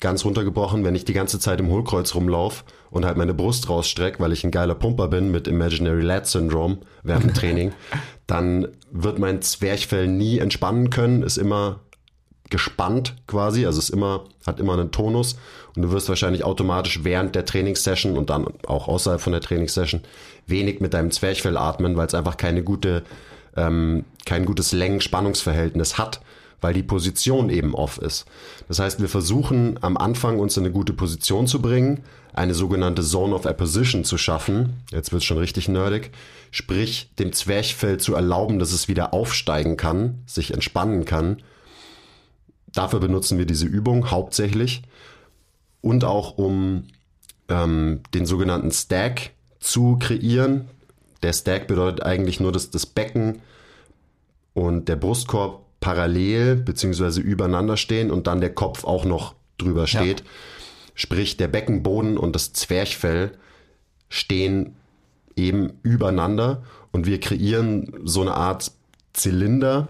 [0.00, 4.20] Ganz runtergebrochen, wenn ich die ganze Zeit im Hohlkreuz rumlaufe und halt meine Brust rausstrecke,
[4.20, 7.72] weil ich ein geiler Pumper bin mit Imaginary Lat Syndrome während dem Training,
[8.26, 11.80] dann wird mein Zwerchfell nie entspannen können, ist immer
[12.50, 15.36] gespannt quasi, also ist immer, hat immer einen Tonus
[15.74, 20.02] und du wirst wahrscheinlich automatisch während der Trainingssession und dann auch außerhalb von der Trainingssession
[20.46, 23.02] wenig mit deinem Zwerchfell atmen, weil es einfach keine gute,
[23.56, 26.20] ähm, kein gutes Längen-Spannungsverhältnis hat,
[26.60, 28.26] weil die Position eben off ist.
[28.68, 33.02] Das heißt, wir versuchen am Anfang uns in eine gute Position zu bringen, eine sogenannte
[33.02, 34.82] Zone of Apposition zu schaffen.
[34.90, 36.10] Jetzt wird es schon richtig nerdig.
[36.50, 41.42] Sprich, dem Zwerchfell zu erlauben, dass es wieder aufsteigen kann, sich entspannen kann.
[42.72, 44.82] Dafür benutzen wir diese Übung hauptsächlich
[45.80, 46.84] und auch um
[47.48, 50.68] ähm, den sogenannten Stack zu kreieren.
[51.22, 53.40] Der Stack bedeutet eigentlich nur, dass das Becken
[54.52, 57.20] und der Brustkorb parallel bzw.
[57.20, 60.20] übereinander stehen und dann der Kopf auch noch drüber steht.
[60.20, 60.26] Ja.
[60.96, 63.30] Sprich, der Beckenboden und das Zwerchfell
[64.08, 64.74] stehen
[65.36, 68.72] eben übereinander und wir kreieren so eine Art
[69.12, 69.86] Zylinder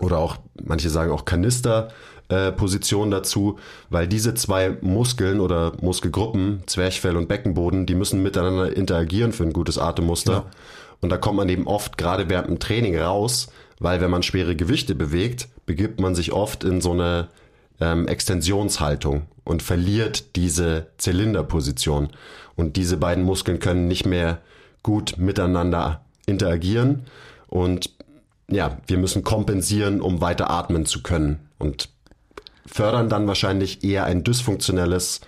[0.00, 1.88] oder auch, manche sagen auch Kanister,
[2.30, 3.58] äh, Position dazu,
[3.90, 9.52] weil diese zwei Muskeln oder Muskelgruppen, Zwerchfell und Beckenboden, die müssen miteinander interagieren für ein
[9.52, 10.32] gutes Atemmuster.
[10.32, 10.46] Ja.
[11.02, 14.56] Und da kommt man eben oft gerade während dem Training raus, weil wenn man schwere
[14.56, 17.28] Gewichte bewegt, begibt man sich oft in so eine
[17.80, 22.08] ähm, Extensionshaltung und verliert diese Zylinderposition.
[22.54, 24.40] Und diese beiden Muskeln können nicht mehr
[24.82, 27.04] gut miteinander interagieren.
[27.48, 27.90] Und
[28.48, 31.40] ja, wir müssen kompensieren, um weiter atmen zu können.
[31.58, 31.90] Und
[32.66, 35.20] fördern dann wahrscheinlich eher ein dysfunktionelles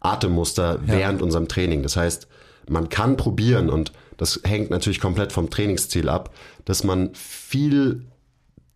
[0.00, 0.94] Atemmuster ja.
[0.94, 1.82] während unserem Training.
[1.82, 2.28] Das heißt,
[2.68, 3.92] man kann probieren und
[4.22, 6.32] das hängt natürlich komplett vom Trainingsziel ab,
[6.64, 8.06] dass man viel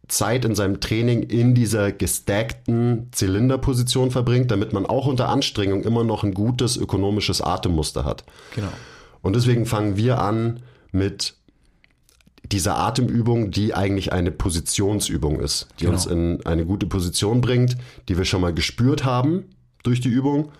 [0.08, 6.02] Zeit in seinem Training in dieser gestackten Zylinderposition verbringt, damit man auch unter Anstrengung immer
[6.02, 8.24] noch ein gutes ökonomisches Atemmuster hat.
[8.56, 8.72] Genau.
[9.22, 11.34] Und deswegen fangen wir an mit
[12.42, 15.94] dieser Atemübung, die eigentlich eine Positionsübung ist, die genau.
[15.94, 17.76] uns in eine gute Position bringt,
[18.08, 19.44] die wir schon mal gespürt haben
[19.84, 20.50] durch die Übung,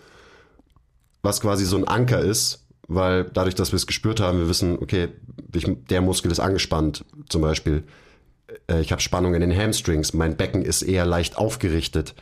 [1.22, 4.78] was quasi so ein Anker ist, weil dadurch, dass wir es gespürt haben, wir wissen,
[4.80, 5.08] okay,
[5.90, 7.84] der Muskel ist angespannt, zum Beispiel.
[8.68, 12.14] Äh, ich habe Spannung in den Hamstrings, mein Becken ist eher leicht aufgerichtet,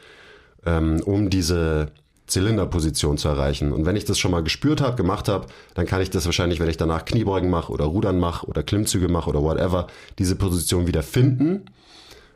[0.64, 1.92] ähm, um diese
[2.27, 3.72] Zylinderposition zu erreichen.
[3.72, 6.59] Und wenn ich das schon mal gespürt habe, gemacht habe, dann kann ich das wahrscheinlich,
[6.59, 10.87] wenn ich danach Kniebeugen mache oder Rudern mache oder Klimmzüge mache oder whatever, diese Position
[10.87, 11.66] wieder finden.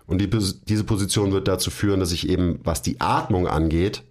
[0.06, 4.02] Und die, diese Position wird dazu führen, dass ich eben, was die Atmung angeht,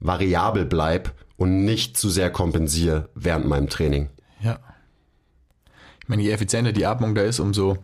[0.00, 4.08] variabel bleib und nicht zu sehr kompensiere während meinem Training.
[4.40, 4.58] Ja.
[6.00, 7.78] Ich meine, je effizienter die Atmung da ist, umso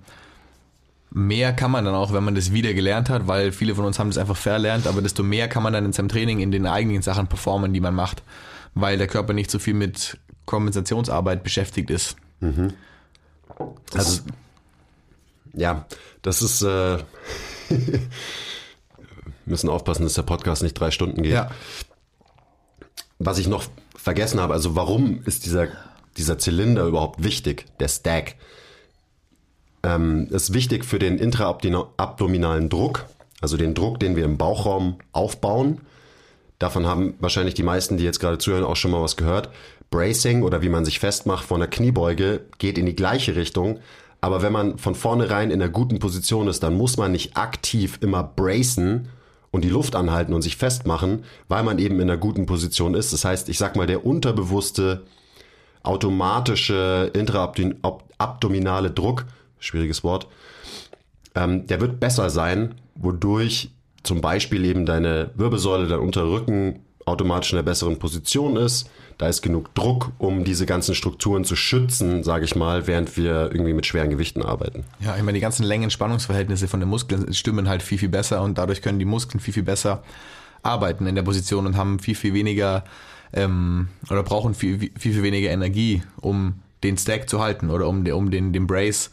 [1.10, 3.98] mehr kann man dann auch, wenn man das wieder gelernt hat, weil viele von uns
[3.98, 6.66] haben das einfach verlernt, aber desto mehr kann man dann in seinem Training in den
[6.66, 8.22] eigenen Sachen performen, die man macht,
[8.74, 12.16] weil der Körper nicht so viel mit Kompensationsarbeit beschäftigt ist.
[12.40, 12.72] Mhm.
[13.94, 14.22] Also,
[15.52, 15.86] ja,
[16.22, 16.98] das ist, äh,
[19.44, 21.32] müssen aufpassen, dass der Podcast nicht drei Stunden geht.
[21.32, 21.50] Ja.
[23.24, 23.64] Was ich noch
[23.96, 25.68] vergessen habe, also warum ist dieser,
[26.16, 28.36] dieser Zylinder überhaupt wichtig, der Stack?
[29.82, 33.06] ähm, ist wichtig für den intraabdominalen Druck,
[33.40, 35.80] also den Druck, den wir im Bauchraum aufbauen.
[36.58, 39.50] Davon haben wahrscheinlich die meisten, die jetzt gerade zuhören, auch schon mal was gehört.
[39.90, 43.80] Bracing oder wie man sich festmacht von der Kniebeuge geht in die gleiche Richtung.
[44.20, 47.98] Aber wenn man von vornherein in einer guten Position ist, dann muss man nicht aktiv
[48.00, 49.08] immer bracen
[49.52, 53.12] und die Luft anhalten und sich festmachen, weil man eben in einer guten Position ist.
[53.12, 55.04] Das heißt, ich sag mal, der unterbewusste,
[55.84, 59.26] automatische intraabdominale Druck
[59.62, 60.26] schwieriges Wort,
[61.34, 63.70] ähm, der wird besser sein, wodurch
[64.02, 68.90] zum Beispiel eben deine Wirbelsäule, dein Unterrücken automatisch in einer besseren Position ist.
[69.18, 73.50] Da ist genug Druck, um diese ganzen Strukturen zu schützen, sage ich mal, während wir
[73.52, 74.84] irgendwie mit schweren Gewichten arbeiten.
[75.00, 78.58] Ja, ich meine, die ganzen Längen-Spannungsverhältnisse von den Muskeln stimmen halt viel, viel besser und
[78.58, 80.02] dadurch können die Muskeln viel, viel besser
[80.62, 82.84] arbeiten in der Position und haben viel, viel weniger
[83.32, 88.06] ähm, oder brauchen viel, viel, viel weniger Energie, um den Stack zu halten oder um,
[88.06, 89.10] um den, den Brace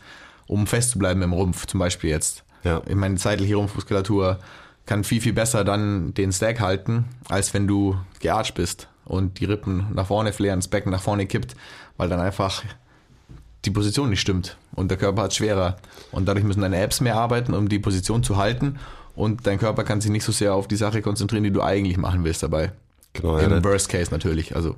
[0.47, 2.43] um festzubleiben im Rumpf, zum Beispiel jetzt.
[2.63, 2.81] Ja.
[2.87, 4.39] Ich meine, zeitliche Rumpfmuskulatur
[4.85, 9.45] kann viel, viel besser dann den Stack halten, als wenn du gearcht bist und die
[9.45, 11.55] Rippen nach vorne flären, das Becken nach vorne kippt,
[11.97, 12.63] weil dann einfach
[13.65, 15.75] die Position nicht stimmt und der Körper hat schwerer.
[16.11, 18.79] Und dadurch müssen deine Apps mehr arbeiten, um die Position zu halten
[19.15, 21.97] und dein Körper kann sich nicht so sehr auf die Sache konzentrieren, die du eigentlich
[21.97, 22.71] machen willst dabei.
[23.13, 24.55] Genau, Im ja, Worst Case natürlich.
[24.55, 24.75] Also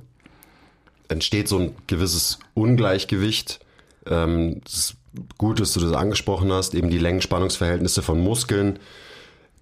[1.08, 3.60] entsteht so ein gewisses Ungleichgewicht.
[4.06, 4.96] Ähm, das
[5.38, 8.78] gut, dass du das angesprochen hast, eben die Längenspannungsverhältnisse von Muskeln.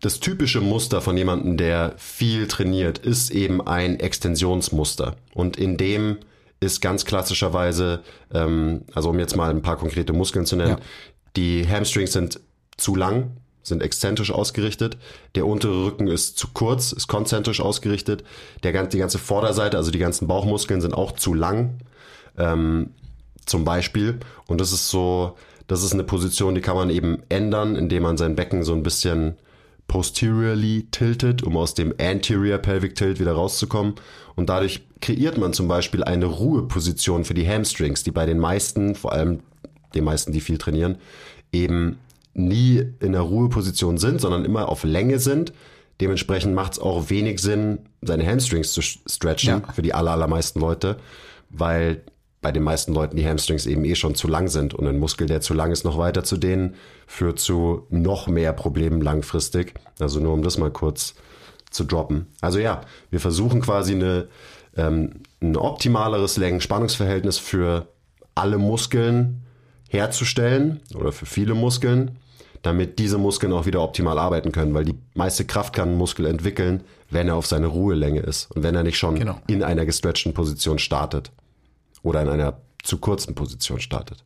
[0.01, 5.17] Das typische Muster von jemandem, der viel trainiert, ist eben ein Extensionsmuster.
[5.35, 6.19] Und in dem
[6.59, 8.01] ist ganz klassischerweise,
[8.33, 10.85] ähm, also um jetzt mal ein paar konkrete Muskeln zu nennen, ja.
[11.37, 12.41] die Hamstrings sind
[12.77, 14.97] zu lang, sind exzentrisch ausgerichtet.
[15.35, 18.25] Der untere Rücken ist zu kurz, ist konzentrisch ausgerichtet.
[18.63, 21.79] Der, die ganze Vorderseite, also die ganzen Bauchmuskeln sind auch zu lang.
[22.39, 22.91] Ähm,
[23.45, 24.19] zum Beispiel.
[24.47, 25.37] Und das ist so,
[25.67, 28.83] das ist eine Position, die kann man eben ändern, indem man sein Becken so ein
[28.83, 29.37] bisschen
[29.91, 33.95] posteriorly tiltet, um aus dem anterior pelvic tilt wieder rauszukommen.
[34.37, 38.95] Und dadurch kreiert man zum Beispiel eine Ruheposition für die Hamstrings, die bei den meisten,
[38.95, 39.41] vor allem
[39.97, 40.99] den meisten, die viel trainieren,
[41.51, 41.99] eben
[42.35, 45.53] nie in der Ruheposition sind, sondern immer auf Länge sind.
[46.01, 49.73] Dementsprechend macht es auch wenig Sinn, seine Hamstrings zu stretchen ja.
[49.73, 50.99] für die aller, allermeisten Leute,
[51.49, 52.03] weil
[52.43, 55.27] bei den meisten Leuten die Hamstrings eben eh schon zu lang sind und ein Muskel,
[55.27, 56.75] der zu lang ist, noch weiter zu dehnen,
[57.07, 59.75] führt zu noch mehr Problemen langfristig.
[59.99, 61.15] Also nur um das mal kurz
[61.71, 62.27] zu droppen.
[62.41, 64.29] Also ja, wir versuchen quasi eine,
[64.77, 67.89] ähm, ein optimaleres Längen-Spannungsverhältnis für
[68.35, 69.43] alle Muskeln
[69.89, 72.17] herzustellen oder für viele Muskeln,
[72.63, 76.27] damit diese Muskeln auch wieder optimal arbeiten können, weil die meiste Kraft kann ein Muskel
[76.27, 79.39] entwickeln, wenn er auf seine Ruhelänge ist und wenn er nicht schon genau.
[79.47, 81.33] in einer gestretchten Position startet
[82.03, 84.25] oder in einer zu kurzen Position startet.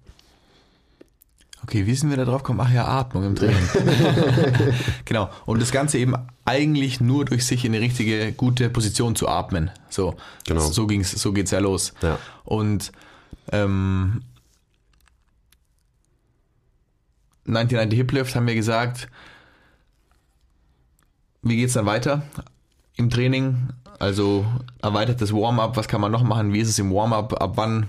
[1.64, 2.60] Okay, wie sind wir da drauf gekommen?
[2.62, 3.56] Ach ja, Atmung im Training.
[5.06, 5.30] genau.
[5.46, 9.70] Und das Ganze eben eigentlich nur durch sich in die richtige, gute Position zu atmen.
[9.88, 10.14] So,
[10.46, 10.60] genau.
[10.60, 11.94] so ging's, so geht's ja los.
[12.02, 12.18] Ja.
[12.44, 12.92] Und
[13.50, 14.22] ähm,
[17.46, 19.08] 1990 Hip Lift haben wir gesagt,
[21.42, 22.22] wie geht's dann weiter
[22.96, 23.68] im Training?
[23.98, 24.44] Also
[24.82, 26.52] erweitertes Warm-up, was kann man noch machen?
[26.52, 27.40] Wie ist es im Warm-up?
[27.40, 27.88] Ab wann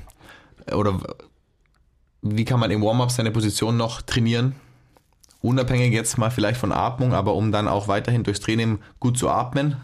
[0.72, 1.00] oder
[2.22, 4.56] wie kann man im Warm-up seine Position noch trainieren?
[5.42, 9.30] Unabhängig jetzt mal vielleicht von Atmung, aber um dann auch weiterhin durchs Training gut zu
[9.30, 9.78] atmen,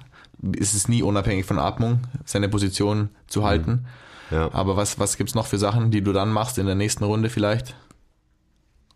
[0.58, 3.46] ist es nie unabhängig von Atmung, seine Position zu mhm.
[3.46, 3.86] halten.
[4.32, 4.50] Ja.
[4.54, 7.30] Aber was, was es noch für Sachen, die du dann machst in der nächsten Runde
[7.30, 7.76] vielleicht?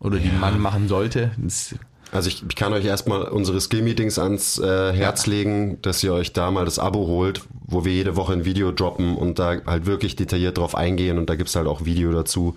[0.00, 0.34] Oder die ja.
[0.34, 1.30] man machen sollte?
[1.36, 1.74] Das
[2.12, 5.32] also ich, ich kann euch erstmal unsere Skill-Meetings ans äh, Herz ja.
[5.32, 8.72] legen, dass ihr euch da mal das Abo holt, wo wir jede Woche ein Video
[8.72, 12.56] droppen und da halt wirklich detailliert drauf eingehen und da gibt's halt auch Video dazu.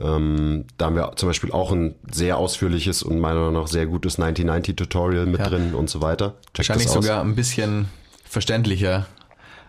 [0.00, 3.86] Ähm, da haben wir zum Beispiel auch ein sehr ausführliches und meiner Meinung nach sehr
[3.86, 5.48] gutes 1990 Tutorial mit ja.
[5.48, 6.34] drin und so weiter.
[6.52, 7.88] Checkt Wahrscheinlich sogar ein bisschen
[8.24, 9.06] verständlicher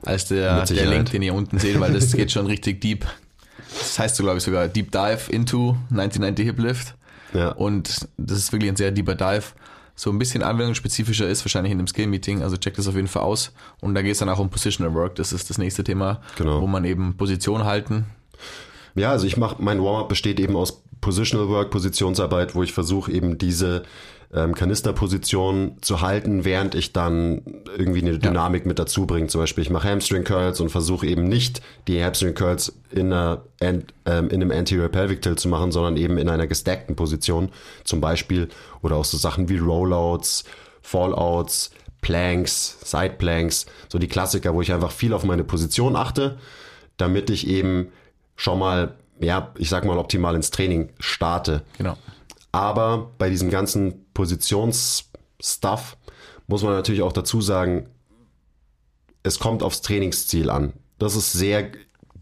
[0.04, 0.86] als der, der.
[0.88, 3.06] Link, den ihr unten seht, weil das geht schon richtig deep.
[3.78, 6.96] Das heißt so, glaube ich, sogar Deep Dive into 1990 Hip Lift.
[7.36, 7.50] Ja.
[7.52, 9.44] Und das ist wirklich ein sehr deeper Dive.
[9.98, 13.24] So ein bisschen anwendungsspezifischer ist wahrscheinlich in einem Skill-Meeting, also checkt das auf jeden Fall
[13.24, 13.52] aus.
[13.80, 16.62] Und da geht es dann auch um Positional Work, das ist das nächste Thema, Genau.
[16.62, 18.06] wo man eben Position halten.
[18.96, 23.12] Ja, also ich mache, mein Warm-up besteht eben aus Positional Work, Positionsarbeit, wo ich versuche
[23.12, 23.84] eben diese
[24.36, 27.42] ähm, Kanisterposition zu halten, während ich dann
[27.78, 29.28] irgendwie eine Dynamik mit dazu bringe.
[29.28, 33.44] Zum Beispiel, ich mache Hamstring Curls und versuche eben nicht die Hamstring Curls in, einer,
[33.62, 37.50] ähm, in einem Anterior Pelvic Tilt zu machen, sondern eben in einer gestackten Position
[37.86, 38.50] zum Beispiel.
[38.82, 40.44] Oder auch so Sachen wie Rollouts,
[40.82, 41.72] Fallouts,
[42.02, 46.38] Planks, Side Planks, so die Klassiker, wo ich einfach viel auf meine Position achte,
[46.98, 47.88] damit ich eben
[48.36, 51.64] schon mal, ja, ich sag mal optimal ins Training starte.
[51.78, 51.98] Genau.
[52.52, 55.98] Aber bei diesem ganzen Positionsstuff
[56.48, 57.88] muss man natürlich auch dazu sagen,
[59.22, 60.74] es kommt aufs Trainingsziel an.
[60.98, 61.72] Das ist sehr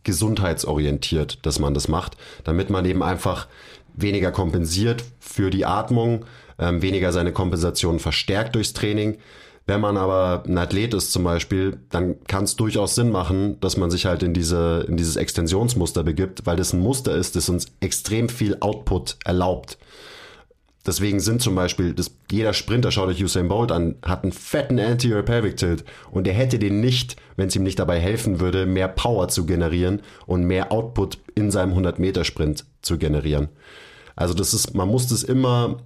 [0.03, 3.47] gesundheitsorientiert, dass man das macht, damit man eben einfach
[3.93, 6.25] weniger kompensiert für die Atmung,
[6.59, 9.17] ähm, weniger seine Kompensation verstärkt durchs Training.
[9.65, 13.77] Wenn man aber ein Athlet ist zum Beispiel, dann kann es durchaus Sinn machen, dass
[13.77, 17.47] man sich halt in, diese, in dieses Extensionsmuster begibt, weil das ein Muster ist, das
[17.47, 19.77] uns extrem viel Output erlaubt.
[20.85, 24.79] Deswegen sind zum Beispiel, das, jeder Sprinter, schaut euch Usain Bolt an, hat einen fetten
[24.79, 28.65] Anterior Pelvic Tilt und er hätte den nicht, wenn es ihm nicht dabei helfen würde,
[28.65, 33.47] mehr Power zu generieren und mehr Output in seinem 100 Meter Sprint zu generieren.
[34.15, 35.77] Also das ist, man muss das immer,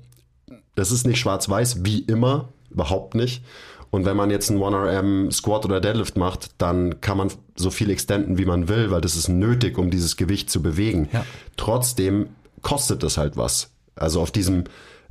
[0.73, 3.43] das ist nicht schwarz-weiß, wie immer, überhaupt nicht.
[3.89, 7.89] Und wenn man jetzt einen 1RM Squat oder Deadlift macht, dann kann man so viel
[7.89, 11.07] extenden, wie man will, weil das ist nötig, um dieses Gewicht zu bewegen.
[11.13, 11.25] Ja.
[11.55, 12.29] Trotzdem
[12.62, 13.71] kostet das halt was.
[14.01, 14.65] Also auf diesem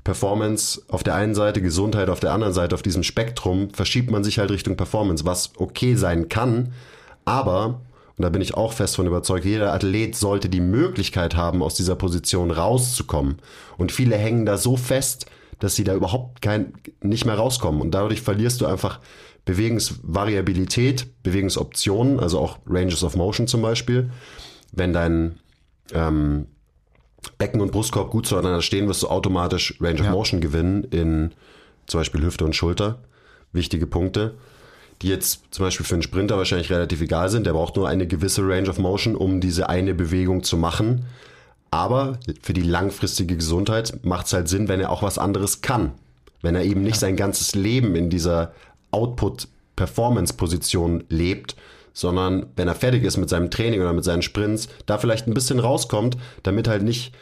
[0.04, 4.22] Performance auf der einen Seite, Gesundheit auf der anderen Seite, auf diesem Spektrum verschiebt man
[4.22, 6.72] sich halt Richtung Performance, was okay sein kann,
[7.24, 7.80] aber,
[8.16, 11.74] und da bin ich auch fest von überzeugt, jeder Athlet sollte die Möglichkeit haben, aus
[11.74, 13.38] dieser Position rauszukommen.
[13.76, 15.26] Und viele hängen da so fest,
[15.58, 16.72] dass sie da überhaupt kein,
[17.02, 17.80] nicht mehr rauskommen.
[17.80, 19.00] Und dadurch verlierst du einfach
[19.44, 24.10] Bewegungsvariabilität, Bewegungsoptionen, also auch Ranges of Motion zum Beispiel.
[24.72, 25.38] Wenn dein
[25.92, 26.46] ähm,
[27.38, 30.12] Becken und Brustkorb gut zueinander stehen, wirst du automatisch Range of Ja.
[30.12, 31.32] Motion gewinnen in
[31.86, 32.98] zum Beispiel Hüfte und Schulter.
[33.52, 34.34] Wichtige Punkte,
[35.02, 37.46] die jetzt zum Beispiel für einen Sprinter wahrscheinlich relativ egal sind.
[37.46, 41.04] Der braucht nur eine gewisse Range of Motion, um diese eine Bewegung zu machen.
[41.70, 45.92] Aber für die langfristige Gesundheit macht es halt Sinn, wenn er auch was anderes kann.
[46.42, 48.52] Wenn er eben nicht sein ganzes Leben in dieser
[48.90, 51.56] Output-Performance-Position lebt,
[51.96, 55.32] sondern wenn er fertig ist mit seinem Training oder mit seinen Sprints, da vielleicht ein
[55.32, 57.14] bisschen rauskommt, damit halt nicht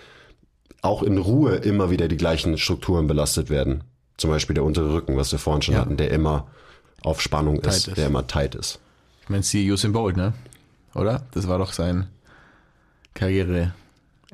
[0.82, 3.84] auch in Ruhe immer wieder die gleichen Strukturen belastet werden.
[4.16, 5.80] Zum Beispiel der untere Rücken, was wir vorhin schon Ja.
[5.82, 6.48] hatten, der immer
[7.02, 7.96] auf Spannung ist, ist.
[7.96, 8.80] der immer tight ist.
[9.22, 10.34] Ich meine, sie Usain Bolt, ne?
[10.96, 11.22] Oder?
[11.30, 12.08] Das war doch sein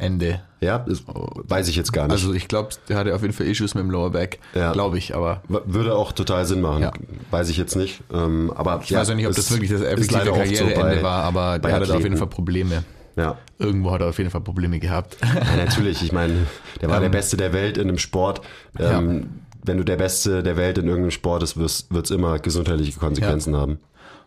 [0.01, 0.41] Karriereende.
[0.61, 2.13] Ja, das weiß ich jetzt gar nicht.
[2.13, 4.39] Also ich glaube, der hatte auf jeden Fall Issues mit dem Lower Back.
[4.55, 4.73] Ja.
[4.73, 6.83] Glaube ich, aber Würde auch total Sinn machen.
[6.83, 6.93] Ja.
[7.31, 8.03] Weiß ich jetzt nicht.
[8.13, 11.73] Ähm, aber ich weiß auch nicht, ob das wirklich das effektive Karriereende war, aber der
[11.73, 12.85] hatte auf jeden Fall Probleme.
[13.17, 13.37] Ja.
[13.59, 15.17] Irgendwo hat er auf jeden Fall Probleme gehabt.
[15.23, 16.03] ja, natürlich.
[16.03, 16.47] Ich meine,
[16.81, 18.41] der war der Ähm, Beste der Welt in einem Sport.
[18.79, 19.29] Ähm,
[19.63, 23.57] Wenn du der Beste der Welt in irgendeinem Sport ist, wird es immer gesundheitliche Konsequenzen
[23.57, 23.79] haben.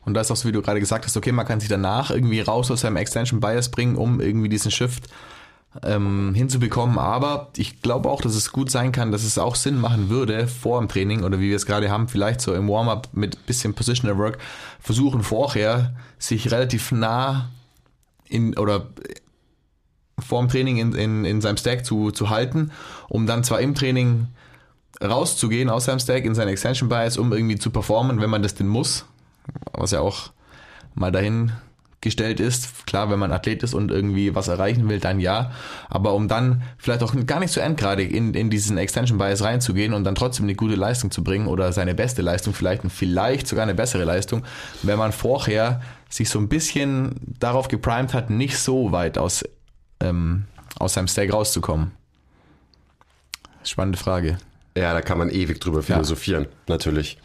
[0.06, 2.12] Und da ist auch so, wie du gerade gesagt hast, okay, man kann sich danach
[2.12, 5.06] irgendwie raus aus seinem Extension Bias bringen, um irgendwie diesen Shift
[5.82, 6.98] ähm, hinzubekommen.
[6.98, 10.48] Aber ich glaube auch, dass es gut sein kann, dass es auch Sinn machen würde,
[10.48, 13.74] vor dem Training oder wie wir es gerade haben, vielleicht so im Warm-up mit bisschen
[13.74, 14.38] Positional Work,
[14.80, 17.50] versuchen vorher, sich relativ nah
[18.28, 18.88] in oder
[20.20, 22.72] vor dem Training in, in, in seinem Stack zu, zu halten,
[23.10, 24.28] um dann zwar im Training
[25.04, 28.56] rauszugehen aus seinem Stack in seinen Extension Bias, um irgendwie zu performen, wenn man das
[28.56, 29.06] denn muss,
[29.74, 30.32] was ja auch
[30.94, 31.52] mal dahin
[32.04, 32.86] gestellt ist.
[32.86, 35.52] Klar, wenn man Athlet ist und irgendwie was erreichen will, dann ja.
[35.90, 39.94] Aber um dann vielleicht auch gar nicht so endgradig in, in diesen Extension Bias reinzugehen
[39.94, 43.48] und dann trotzdem eine gute Leistung zu bringen oder seine beste Leistung vielleicht und vielleicht
[43.48, 44.44] sogar eine bessere Leistung,
[44.84, 49.44] wenn man vorher sich so ein bisschen darauf geprimed hat, nicht so weit aus,
[50.00, 50.46] ähm,
[50.78, 51.92] aus seinem Stack rauszukommen.
[53.64, 54.38] Spannende Frage.
[54.78, 57.18] Ja, da kann man ewig drüber philosophieren, natürlich.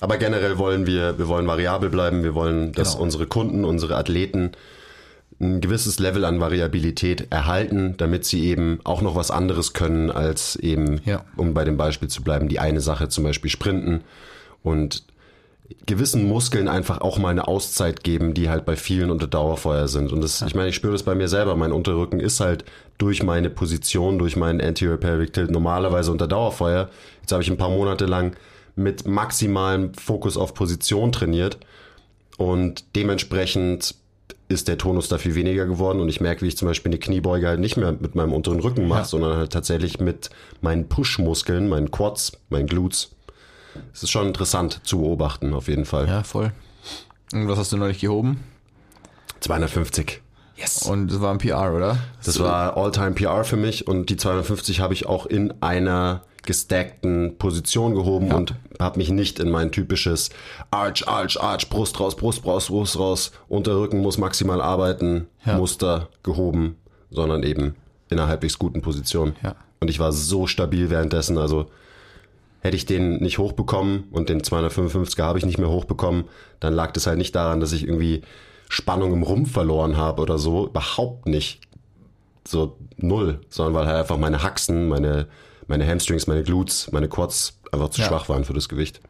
[0.00, 3.04] Aber generell wollen wir, wir wollen variabel bleiben, wir wollen, dass Genau.
[3.04, 4.52] unsere Kunden, unsere Athleten
[5.40, 10.56] ein gewisses Level an Variabilität erhalten, damit sie eben auch noch was anderes können, als
[10.56, 11.24] eben, Ja.
[11.36, 14.02] um bei dem Beispiel zu bleiben, die eine Sache zum Beispiel sprinten
[14.62, 15.04] und
[15.86, 20.12] gewissen Muskeln einfach auch mal eine Auszeit geben, die halt bei vielen unter Dauerfeuer sind.
[20.12, 21.56] Und das, ich meine, ich spüre das bei mir selber.
[21.56, 22.64] Mein Unterrücken ist halt
[22.98, 26.90] durch meine Position, durch meinen Anterior Pelvic Tilt normalerweise unter Dauerfeuer.
[27.22, 28.36] Jetzt habe ich ein paar Monate lang
[28.76, 31.58] mit maximalem Fokus auf Position trainiert.
[32.36, 33.94] Und dementsprechend
[34.48, 36.98] ist der Tonus da viel weniger geworden und ich merke, wie ich zum Beispiel eine
[36.98, 39.04] Kniebeuge halt nicht mehr mit meinem unteren Rücken mache, Ja.
[39.04, 43.10] sondern halt tatsächlich mit meinen Push-Muskeln, meinen Quads, meinen Glutes.
[43.92, 46.06] Es ist schon interessant zu beobachten, auf jeden Fall.
[46.08, 46.52] Ja, voll.
[47.32, 48.40] Und was hast du neulich gehoben?
[49.40, 50.20] 250.
[50.56, 50.82] Yes.
[50.82, 51.98] Und das war ein PR, oder?
[52.24, 57.36] Das war All-Time PR für mich und die 250 habe ich auch in einer gestackten
[57.38, 58.36] Position gehoben Ja.
[58.36, 60.30] und habe mich nicht in mein typisches
[60.70, 65.56] Arch, Arch, Arch, Brust raus, Brust raus, Brust raus, Unterrücken muss maximal arbeiten, Ja.
[65.56, 66.76] Muster gehoben,
[67.10, 67.74] sondern eben
[68.10, 69.34] in einer halbwegs guten Position.
[69.42, 69.54] Ja.
[69.80, 71.66] Und ich war so stabil währenddessen, also
[72.60, 76.24] hätte ich den nicht hochbekommen und den 255er habe ich nicht mehr hochbekommen,
[76.60, 78.22] dann lag das halt nicht daran, dass ich irgendwie
[78.70, 81.60] Spannung im Rumpf verloren habe oder so, überhaupt nicht
[82.46, 85.26] so null, sondern weil halt einfach meine Haxen, meine,
[85.66, 88.08] meine Hamstrings, meine Glutes, meine Quads einfach zu Ja.
[88.08, 89.00] schwach waren für das Gewicht.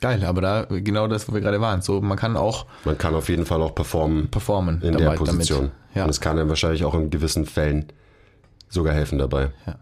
[0.00, 1.80] Geil, aber da genau das, wo wir gerade waren.
[1.80, 5.16] So, man kann auch Man kann auf jeden Fall auch performen performen in dabei- der
[5.16, 5.70] Position.
[5.94, 6.04] Ja.
[6.04, 7.86] Und es kann einem wahrscheinlich auch in gewissen Fällen
[8.68, 9.52] sogar helfen dabei.
[9.66, 9.76] Ja.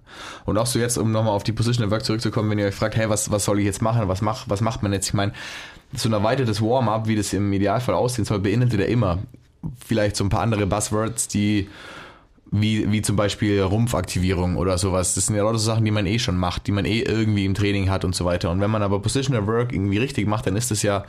[0.44, 2.74] Und auch so jetzt, um nochmal auf die Position of Work zurückzukommen, wenn ihr euch
[2.74, 4.06] fragt, hey, was, was soll ich jetzt machen?
[4.06, 5.08] Was, mach, was macht man jetzt?
[5.08, 5.32] Ich meine,
[5.94, 9.18] so ein erweitertes Warm-up, wie das im Idealfall aussehen soll, beinhaltet ja immer
[9.84, 11.68] vielleicht so ein paar andere Buzzwords, die
[12.50, 15.14] wie, wie zum Beispiel Rumpfaktivierung oder sowas.
[15.14, 17.44] Das sind ja lauter so Sachen, die man eh schon macht, die man eh irgendwie
[17.44, 18.50] im Training hat und so weiter.
[18.50, 21.04] Und wenn man aber Positional Work irgendwie richtig macht, dann ist es ja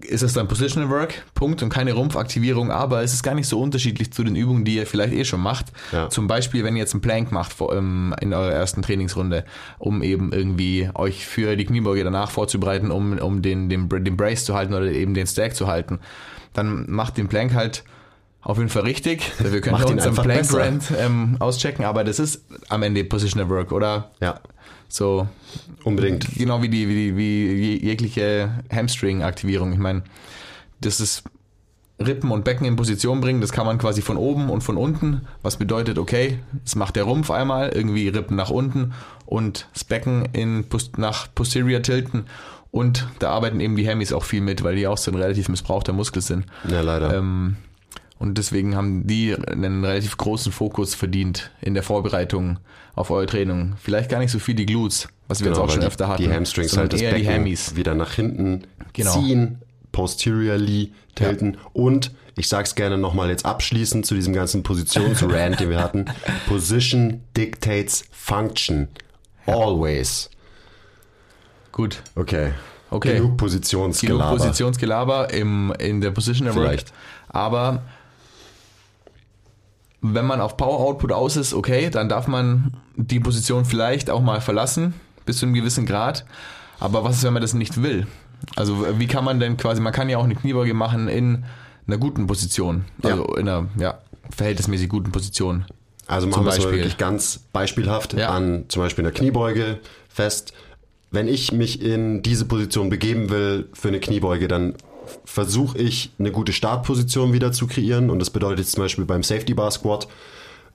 [0.00, 3.60] ist es dann Positional Work, Punkt, und keine Rumpfaktivierung, aber es ist gar nicht so
[3.60, 5.66] unterschiedlich zu den Übungen, die ihr vielleicht eh schon macht.
[5.92, 6.08] Ja.
[6.08, 9.44] Zum Beispiel, wenn ihr jetzt einen Plank macht ähm, in eurer ersten Trainingsrunde,
[9.78, 14.44] um eben irgendwie euch für die Kniebeuge danach vorzubereiten, um, um den, den, den Brace
[14.44, 16.00] zu halten oder eben den Stack zu halten,
[16.52, 17.84] dann macht den Plank halt
[18.44, 19.32] auf jeden Fall richtig.
[19.38, 20.60] Wir können Macht ihn unseren besser.
[20.60, 24.10] Rant ähm, auschecken, aber das ist am Ende Positional Work, oder?
[24.20, 24.40] Ja,
[24.88, 25.26] So,
[25.82, 26.26] unbedingt.
[26.36, 29.72] Genau wie die, wie die, wie je- jegliche Hamstring-Aktivierung.
[29.72, 30.02] Ich meine,
[30.80, 31.24] das ist
[32.04, 35.22] Rippen und Becken in Position bringen, das kann man quasi von oben und von unten,
[35.42, 38.92] was bedeutet, okay, das macht der Rumpf einmal, irgendwie Rippen nach unten
[39.26, 40.64] und das Becken in,
[40.96, 42.24] nach posterior tilten
[42.72, 45.48] und da arbeiten eben die Hammies auch viel mit, weil die auch so ein relativ
[45.48, 46.46] missbrauchter Muskel sind.
[46.68, 47.16] Ja, leider.
[47.16, 47.56] Ähm,
[48.24, 52.58] und deswegen haben die einen relativ großen Fokus verdient in der Vorbereitung
[52.94, 53.74] auf eure Training.
[53.78, 56.08] Vielleicht gar nicht so viel die Glutes, was wir jetzt auch Genau, schon die, öfter
[56.08, 56.22] hatten.
[56.22, 57.76] Die Hamstrings halt das eher Becken die Hammies.
[57.76, 58.62] wieder nach hinten
[58.94, 59.12] Genau.
[59.12, 59.58] ziehen,
[59.92, 65.80] posteriorly tilten und ich sag's gerne nochmal jetzt abschließend zu diesem ganzen Positionsrand, den wir
[65.80, 66.06] hatten.
[66.48, 68.88] Position dictates function.
[69.44, 70.30] Always.
[71.72, 72.02] Gut.
[72.16, 72.52] Okay.
[72.90, 73.08] Okay.
[73.14, 74.36] Genug Genug Positionsgelaber.
[74.38, 76.50] Positionsgelaber im, in der Position.
[76.52, 76.92] Vielleicht.
[77.28, 77.82] Aber
[80.06, 84.20] wenn man auf Power Output aus ist, okay, dann darf man die Position vielleicht auch
[84.20, 84.92] mal verlassen,
[85.24, 86.26] bis zu einem gewissen Grad.
[86.78, 88.06] Aber was ist, wenn man das nicht will?
[88.54, 91.44] Also wie kann man denn quasi, man kann ja auch eine Kniebeuge machen in
[91.86, 92.84] einer guten Position.
[93.02, 93.98] Also in einer ja,
[94.30, 95.64] verhältnismäßig guten Position.
[96.06, 98.28] Also machen wir es wirklich ganz beispielhaft Ja.
[98.28, 99.78] an zum Beispiel einer Kniebeuge
[100.10, 100.52] fest.
[101.12, 104.74] Wenn ich mich in diese Position begeben will für eine Kniebeuge, dann
[105.24, 108.10] versuche ich eine gute Startposition wieder zu kreieren.
[108.10, 110.08] Und das bedeutet zum Beispiel beim Safety Bar Squat,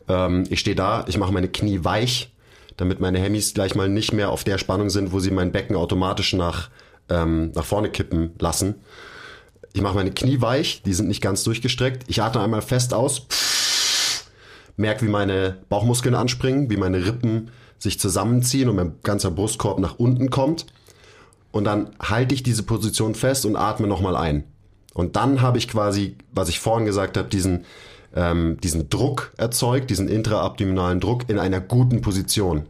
[0.10, 2.32] ähm, ich stehe da, ich mache meine Knie weich,
[2.78, 5.76] damit meine Hemmis gleich mal nicht mehr auf der Spannung sind, wo sie mein Becken
[5.76, 6.70] automatisch nach,
[7.10, 8.76] ähm, nach vorne kippen lassen.
[9.74, 12.06] Ich mache meine Knie weich, die sind nicht ganz durchgestreckt.
[12.08, 13.28] Ich atme einmal fest aus,
[14.78, 20.00] merke, wie meine Bauchmuskeln anspringen, wie meine Rippen sich zusammenziehen und mein ganzer Brustkorb nach
[20.00, 20.66] unten kommt.
[21.52, 24.44] Und dann halte ich diese Position fest und atme nochmal ein.
[24.94, 27.66] Und dann habe ich quasi, was ich vorhin gesagt habe, diesen,
[28.16, 32.68] ähm, diesen Druck erzeugt, diesen intraabdominalen Druck in einer guten Position.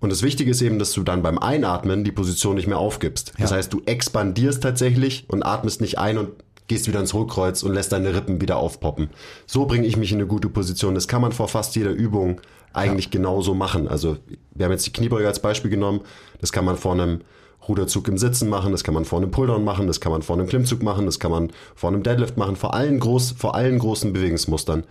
[0.00, 3.32] Und das Wichtige ist eben, dass du dann beim Einatmen die Position nicht mehr aufgibst.
[3.38, 3.56] Das Ja.
[3.56, 6.30] heißt, du expandierst tatsächlich und atmest nicht ein und
[6.68, 9.10] gehst wieder ins Hohlkreuz und lässt deine Rippen wieder aufpoppen.
[9.46, 10.94] So bringe ich mich in eine gute Position.
[10.94, 12.40] Das kann man vor fast jeder Übung
[12.72, 13.88] eigentlich genauso machen.
[13.88, 14.16] Also
[14.54, 16.00] wir haben jetzt die Kniebeuge als Beispiel genommen.
[16.40, 17.20] Das kann man vor einem
[17.68, 20.36] Ruderzug im Sitzen machen, das kann man vor einem Pulldown machen, das kann man vor
[20.36, 23.78] einem Klimmzug machen, das kann man vor einem Deadlift machen, vor allen, groß, vor allen
[23.78, 24.84] großen Bewegungsmustern.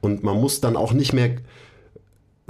[0.00, 1.36] Und man muss dann auch nicht mehr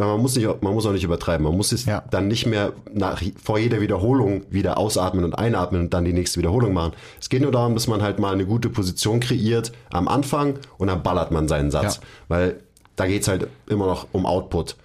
[0.06, 1.44] man muss, nicht, man muss auch nicht übertreiben.
[1.44, 2.02] Man muss es Ja.
[2.10, 6.38] dann nicht mehr nach, vor jeder Wiederholung wieder ausatmen und einatmen und dann die nächste
[6.40, 6.92] Wiederholung machen.
[7.20, 10.88] Es geht nur darum, dass man halt mal eine gute Position kreiert am Anfang und
[10.88, 11.96] dann ballert man seinen Satz.
[11.96, 12.02] Ja.
[12.28, 12.60] Weil
[12.96, 14.76] da geht's halt immer noch um Output.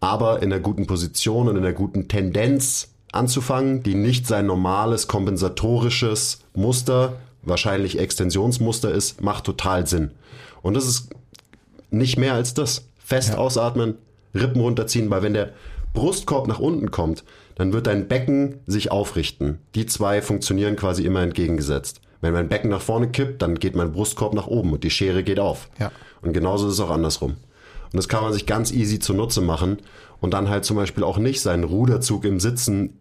[0.00, 5.08] Aber in einer guten Position und in einer guten Tendenz anzufangen, die nicht sein normales
[5.08, 10.10] kompensatorisches Muster, wahrscheinlich Extensionsmuster ist, macht total Sinn.
[10.62, 11.10] Und das ist
[11.90, 12.86] nicht mehr als das.
[12.98, 13.96] Fest ausatmen,
[14.34, 15.50] Rippen runterziehen, weil wenn der
[15.92, 17.24] Brustkorb nach unten kommt,
[17.56, 19.58] dann wird dein Becken sich aufrichten.
[19.74, 22.00] Die zwei funktionieren quasi immer entgegengesetzt.
[22.20, 25.24] Wenn mein Becken nach vorne kippt, dann geht mein Brustkorb nach oben und die Schere
[25.24, 25.68] geht auf.
[25.80, 25.90] Ja.
[26.22, 27.32] Und genauso ist es auch andersrum.
[27.32, 29.78] Und das kann man sich ganz easy zunutze machen
[30.20, 32.99] und dann halt zum Beispiel auch nicht seinen Ruderzug im Sitzen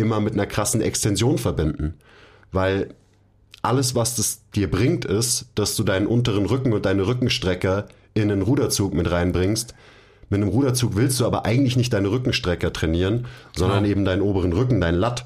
[0.00, 1.94] immer mit einer krassen Extension verbinden.
[2.52, 2.88] Weil
[3.62, 8.30] alles, was das dir bringt, ist, dass du deinen unteren Rücken und deine Rückenstrecker in
[8.32, 9.74] einen Ruderzug mit reinbringst.
[10.30, 13.26] Mit einem Ruderzug willst du aber eigentlich nicht deine Rückenstrecker trainieren,
[13.56, 13.90] sondern Genau.
[13.92, 15.24] eben deinen oberen Rücken, deinen Latt.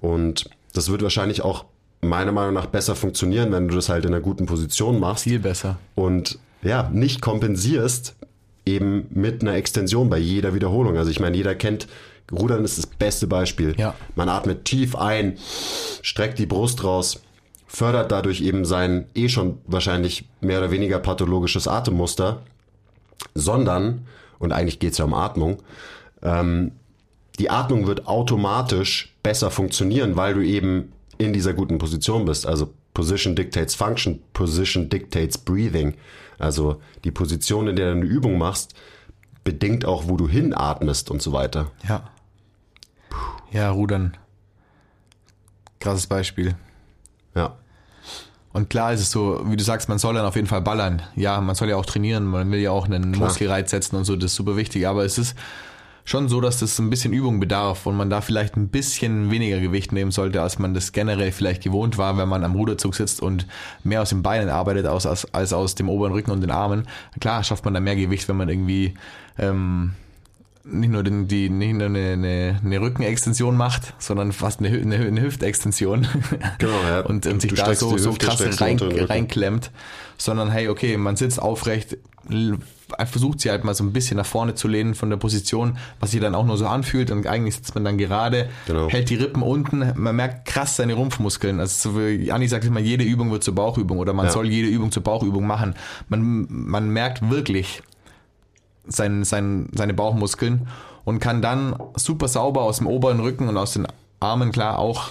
[0.00, 1.64] Und das wird wahrscheinlich auch
[2.00, 5.38] meiner Meinung nach besser funktionieren, wenn du das halt in einer guten Position machst Viel
[5.40, 5.78] besser.
[5.94, 8.14] und ja, nicht kompensierst
[8.64, 10.96] eben mit einer Extension bei jeder Wiederholung.
[10.96, 11.88] Also ich meine, jeder kennt,
[12.32, 13.74] Rudern ist das beste Beispiel.
[13.78, 13.94] Ja.
[14.14, 15.38] Man atmet tief ein,
[16.02, 17.20] streckt die Brust raus,
[17.66, 22.42] fördert dadurch eben sein eh schon wahrscheinlich mehr oder weniger pathologisches Atemmuster,
[23.34, 24.06] sondern,
[24.38, 25.62] und eigentlich geht es ja um Atmung,
[26.22, 26.72] ähm,
[27.38, 32.46] die Atmung wird automatisch besser funktionieren, weil du eben in dieser guten Position bist.
[32.46, 35.94] Also Position dictates Function, Position dictates Breathing.
[36.38, 38.74] Also die Position, in der du eine Übung machst,
[39.44, 41.70] bedingt auch, wo du hinatmest und so weiter.
[41.88, 42.10] Ja.
[43.50, 44.16] Ja, Rudern.
[45.78, 46.54] Krasses Beispiel.
[47.34, 47.56] Ja.
[48.52, 51.02] Und klar ist es so, wie du sagst, man soll dann auf jeden Fall ballern.
[51.14, 54.16] Ja, man soll ja auch trainieren, man will ja auch einen Muskelreiz setzen und so,
[54.16, 54.88] das ist super wichtig.
[54.88, 55.36] Aber es ist
[56.04, 59.60] schon so, dass das ein bisschen Übung bedarf und man da vielleicht ein bisschen weniger
[59.60, 63.22] Gewicht nehmen sollte, als man das generell vielleicht gewohnt war, wenn man am Ruderzug sitzt
[63.22, 63.46] und
[63.84, 66.88] mehr aus den Beinen arbeitet als, als, als aus dem oberen Rücken und den Armen.
[67.20, 68.94] Klar schafft man da mehr Gewicht, wenn man irgendwie
[69.38, 69.92] ähm,
[70.64, 74.96] nicht nur, den, die, nicht nur eine, eine, eine Rückenextension macht, sondern fast eine, eine,
[74.96, 76.06] eine Hüftextension.
[76.58, 77.00] Genau, ja.
[77.06, 79.70] und, und sich da so, so krass rein, reinklemmt,
[80.18, 81.96] sondern hey, okay, man sitzt aufrecht,
[83.06, 86.10] versucht sie halt mal so ein bisschen nach vorne zu lehnen von der Position, was
[86.10, 88.88] sich dann auch nur so anfühlt und eigentlich sitzt man dann gerade, Genau.
[88.88, 91.60] hält die Rippen unten, man merkt krass seine Rumpfmuskeln.
[91.60, 94.32] Also so wie Anni sagt immer, jede Übung wird zur Bauchübung oder man Ja.
[94.32, 95.74] soll jede Übung zur Bauchübung machen.
[96.08, 97.82] Man, man merkt wirklich
[98.86, 100.68] sein, sein, seine Bauchmuskeln
[101.04, 103.86] und kann dann super sauber aus dem oberen Rücken und aus den
[104.20, 105.08] Armen klar auch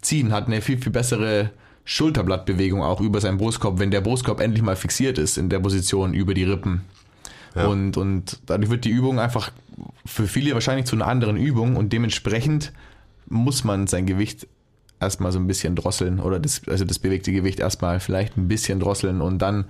[0.00, 1.50] ziehen, hat eine viel, viel bessere
[1.84, 6.14] Schulterblattbewegung auch über seinen Brustkorb, wenn der Brustkorb endlich mal fixiert ist in der Position
[6.14, 6.84] über die Rippen.
[7.54, 7.66] Ja.
[7.66, 9.50] Und, und dadurch wird die Übung einfach
[10.06, 12.72] für viele wahrscheinlich zu einer anderen Übung und dementsprechend
[13.28, 14.46] muss man sein Gewicht
[15.00, 18.80] erstmal so ein bisschen drosseln oder das, also das bewegte Gewicht erstmal vielleicht ein bisschen
[18.80, 19.64] drosseln und dann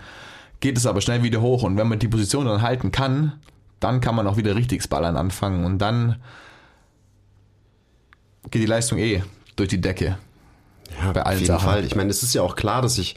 [0.61, 3.33] geht es aber schnell wieder hoch und wenn man die Position dann halten kann,
[3.81, 6.17] dann kann man auch wieder richtiges Ballern anfangen und dann
[8.51, 9.23] geht die Leistung eh
[9.57, 10.19] durch die Decke.
[11.01, 11.65] Ja, Bei allen auf jeden Sachen.
[11.69, 11.85] Fall.
[11.85, 13.17] Ich meine, es ist ja auch klar, dass ich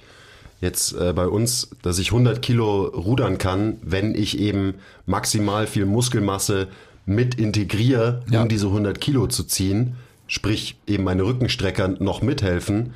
[0.61, 4.75] jetzt äh, bei uns, dass ich 100 Kilo rudern kann, wenn ich eben
[5.05, 6.67] maximal viel Muskelmasse
[7.05, 8.45] mit integriere, um Ja.
[8.45, 9.95] diese 100 Kilo zu ziehen.
[10.27, 12.93] Sprich, eben meine Rückenstrecker noch mithelfen.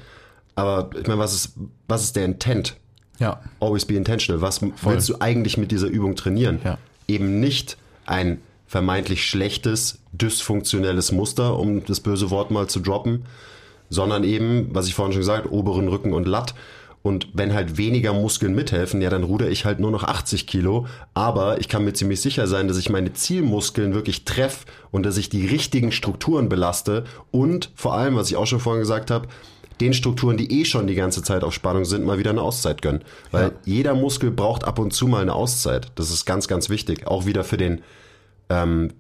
[0.56, 1.54] Aber ich meine, was ist,
[1.88, 2.78] was ist der Intent?
[3.20, 4.42] Ja, Always be intentional.
[4.42, 6.60] Was willst du eigentlich mit dieser Übung trainieren?
[6.64, 6.78] Ja.
[7.08, 13.26] Eben nicht ein vermeintlich schlechtes, dysfunktionelles Muster, um das böse Wort mal zu droppen,
[13.90, 16.54] sondern eben, was ich vorhin schon gesagt, oberen Rücken und Latt.
[17.04, 20.88] Und wenn halt weniger Muskeln mithelfen, ja, dann ruder ich halt nur noch 80 Kilo.
[21.14, 25.16] Aber ich kann mir ziemlich sicher sein, dass ich meine Zielmuskeln wirklich treffe und dass
[25.16, 27.06] ich die richtigen Strukturen belaste.
[27.32, 29.30] Und vor allem, was ich auch schon vorhin gesagt habe,
[29.80, 32.82] den Strukturen, die eh schon die ganze Zeit auf Spannung sind, mal wieder eine Auszeit
[32.82, 33.04] gönnen.
[33.32, 33.52] Weil Ja.
[33.66, 35.92] jeder Muskel braucht ab und zu mal eine Auszeit.
[35.96, 37.06] Das ist ganz, ganz wichtig.
[37.08, 37.82] Auch wieder für den,
[38.50, 38.92] ähm,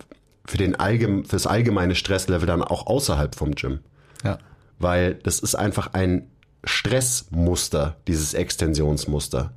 [0.45, 3.79] für den allgem fürs allgemeine Stresslevel dann auch außerhalb vom Gym.
[4.23, 4.37] ja,
[4.79, 6.27] Weil das ist einfach ein
[6.63, 9.51] Stressmuster, dieses Extensionsmuster.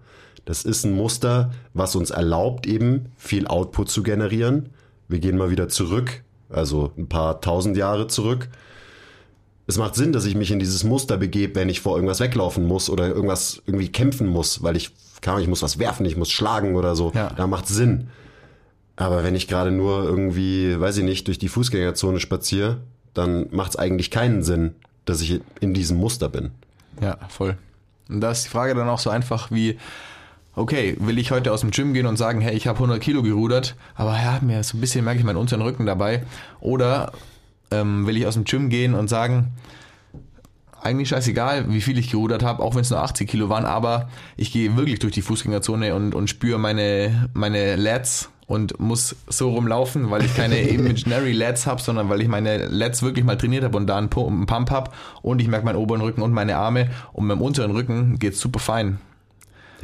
[0.44, 4.70] Das ist ein Muster, was uns erlaubt, eben viel Output zu generieren.
[5.08, 8.48] Wir gehen mal wieder zurück, also ein paar tausend Jahre zurück.
[9.70, 12.66] Es macht Sinn, dass ich mich in dieses Muster begebe, wenn ich vor irgendwas weglaufen
[12.66, 14.90] muss oder irgendwas irgendwie kämpfen muss, weil ich,
[15.24, 17.12] Ahnung, ich muss was werfen, ich muss schlagen oder so.
[17.14, 17.30] Ja.
[17.36, 18.08] Da macht Sinn.
[18.96, 22.78] Aber wenn ich gerade nur irgendwie, weiß ich nicht, durch die Fußgängerzone spaziere,
[23.14, 26.50] dann macht es eigentlich keinen Sinn, dass ich in diesem Muster bin.
[27.00, 27.56] ja, voll.
[28.08, 29.78] Und da ist die Frage dann auch so einfach wie,
[30.56, 33.22] okay, will ich heute aus dem Gym gehen und sagen, hey, ich habe 100 Kilo
[33.22, 36.24] gerudert, aber ja, mir so ein bisschen merke ich meinen unteren Rücken dabei.
[36.58, 37.12] Oder
[37.70, 39.52] ähm, will ich aus dem Gym gehen und sagen,
[40.82, 44.08] eigentlich scheißegal, wie viel ich gerudert habe, auch wenn es nur 80 Kilo waren, aber
[44.36, 49.50] ich gehe wirklich durch die Fußgängerzone und, und spüre meine, meine Lats und muss so
[49.50, 53.62] rumlaufen, weil ich keine Imaginary Lats habe, sondern weil ich meine Lats wirklich mal trainiert
[53.62, 54.90] habe und da einen Pu- einen Pump habe
[55.20, 58.40] und ich merke meinen oberen Rücken und meine Arme und mit dem unteren Rücken geht's
[58.40, 58.98] super fein.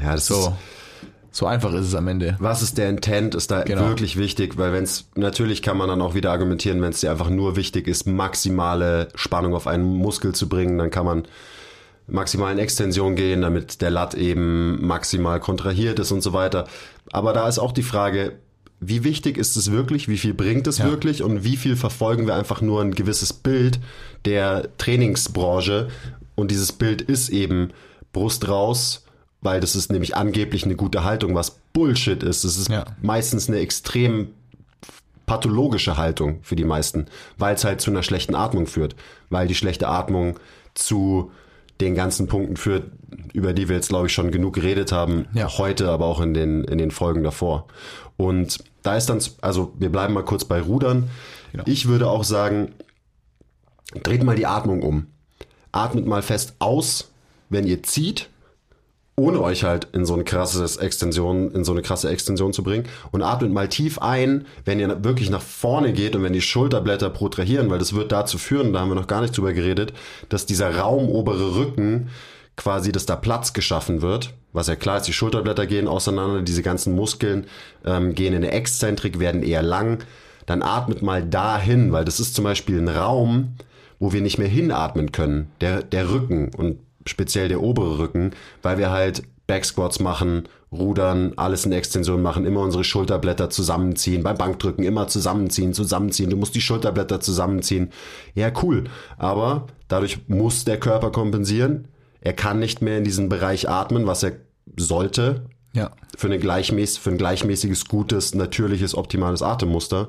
[0.03, 0.35] Ja, das So.
[0.35, 0.51] ist,
[1.31, 2.37] So einfach ist es am Ende.
[2.39, 3.89] Was ist der Intent, ist da Genau.
[3.89, 7.11] wirklich wichtig, weil wenn es, natürlich kann man dann auch wieder argumentieren, wenn es dir
[7.11, 11.27] einfach nur wichtig ist, maximale Spannung auf einen Muskel zu bringen, dann kann man
[12.07, 16.67] maximal in Extension gehen, damit der Lat eben maximal kontrahiert ist und so weiter.
[17.13, 18.33] Aber da ist auch die Frage,
[18.79, 20.85] wie wichtig ist es wirklich, wie viel bringt es Ja.
[20.85, 23.81] wirklich und wie viel verfolgen wir einfach nur ein gewisses Bild
[24.25, 25.89] der Trainingsbranche
[26.35, 27.71] und dieses Bild ist eben
[28.13, 29.03] Brust raus,
[29.43, 32.45] weil das ist nämlich angeblich eine gute Haltung, was Bullshit ist.
[32.45, 32.85] Es ist Ja.
[33.03, 34.29] meistens eine extrem
[35.27, 37.07] pathologische Haltung für die meisten,
[37.37, 38.95] weil es halt zu einer schlechten Atmung führt,
[39.29, 40.39] weil die schlechte Atmung
[40.75, 41.31] zu
[41.81, 42.85] den ganzen Punkten führt,
[43.35, 45.49] über die wir jetzt glaube ich schon genug geredet haben, Ja.
[45.59, 47.67] heute, aber auch in den in den Folgen davor.
[48.17, 51.11] Und da ist dann, also wir bleiben mal kurz bei Rudern.
[51.53, 51.65] Genau.
[51.67, 52.73] Ich würde auch sagen,
[54.03, 55.07] dreht mal die Atmung um.
[55.73, 57.11] Atmet mal fest aus,
[57.51, 58.31] wenn ihr zieht,
[59.17, 62.85] ohne euch halt in so eine krasses Extension, in so eine krasse Extension zu bringen.
[63.13, 67.09] Und atmet mal tief ein, wenn ihr wirklich nach vorne geht und wenn die Schulterblätter
[67.09, 69.95] protrahieren, weil das wird dazu führen, da haben wir noch gar nicht drüber geredet,
[70.29, 72.11] dass dieser Raum obere Rücken
[72.57, 74.35] quasi, dass da Platz geschaffen wird.
[74.53, 77.47] Was ja klar ist, die Schulterblätter gehen auseinander, diese ganzen Muskeln
[77.85, 80.05] ähm, gehen in eine Exzentrik, werden eher lang.
[80.45, 83.55] Dann atmet mal dahin, weil das ist zum Beispiel ein Raum,
[83.99, 85.51] wo wir nicht mehr hinatmen können.
[85.61, 88.33] Der, der Rücken und speziell der obere Rücken,
[88.63, 94.37] weil wir halt Backsquats machen, rudern, alles in Extension machen, immer unsere Schulterblätter zusammenziehen, beim
[94.37, 97.91] Bankdrücken immer zusammenziehen, zusammenziehen, du musst die Schulterblätter zusammenziehen.
[98.35, 98.85] Ja, cool.
[99.19, 101.87] Aber dadurch muss der Körper kompensieren.
[102.21, 104.33] Er kann nicht mehr in diesen Bereich atmen, was er
[104.77, 105.45] sollte,
[105.75, 105.93] Ja.
[106.17, 110.09] für, eine gleichmäß, für ein gleichmäßiges, gutes, natürliches, optimales Atemmuster.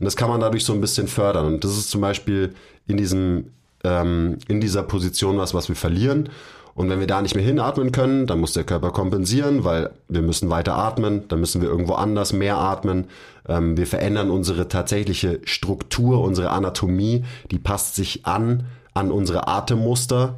[0.00, 1.44] Und das kann man dadurch so ein bisschen fördern.
[1.46, 2.54] Und das ist zum Beispiel
[2.86, 3.50] in diesem,
[3.84, 6.28] ähm, in dieser Position was, was wir verlieren.
[6.74, 10.22] Und wenn wir da nicht mehr hinatmen können, dann muss der Körper kompensieren, weil wir
[10.22, 13.08] müssen weiter atmen, dann müssen wir irgendwo anders mehr atmen.
[13.46, 18.64] Ähm, wir verändern unsere tatsächliche Struktur, unsere Anatomie, die passt sich an,
[18.94, 20.36] an unsere Atemmuster.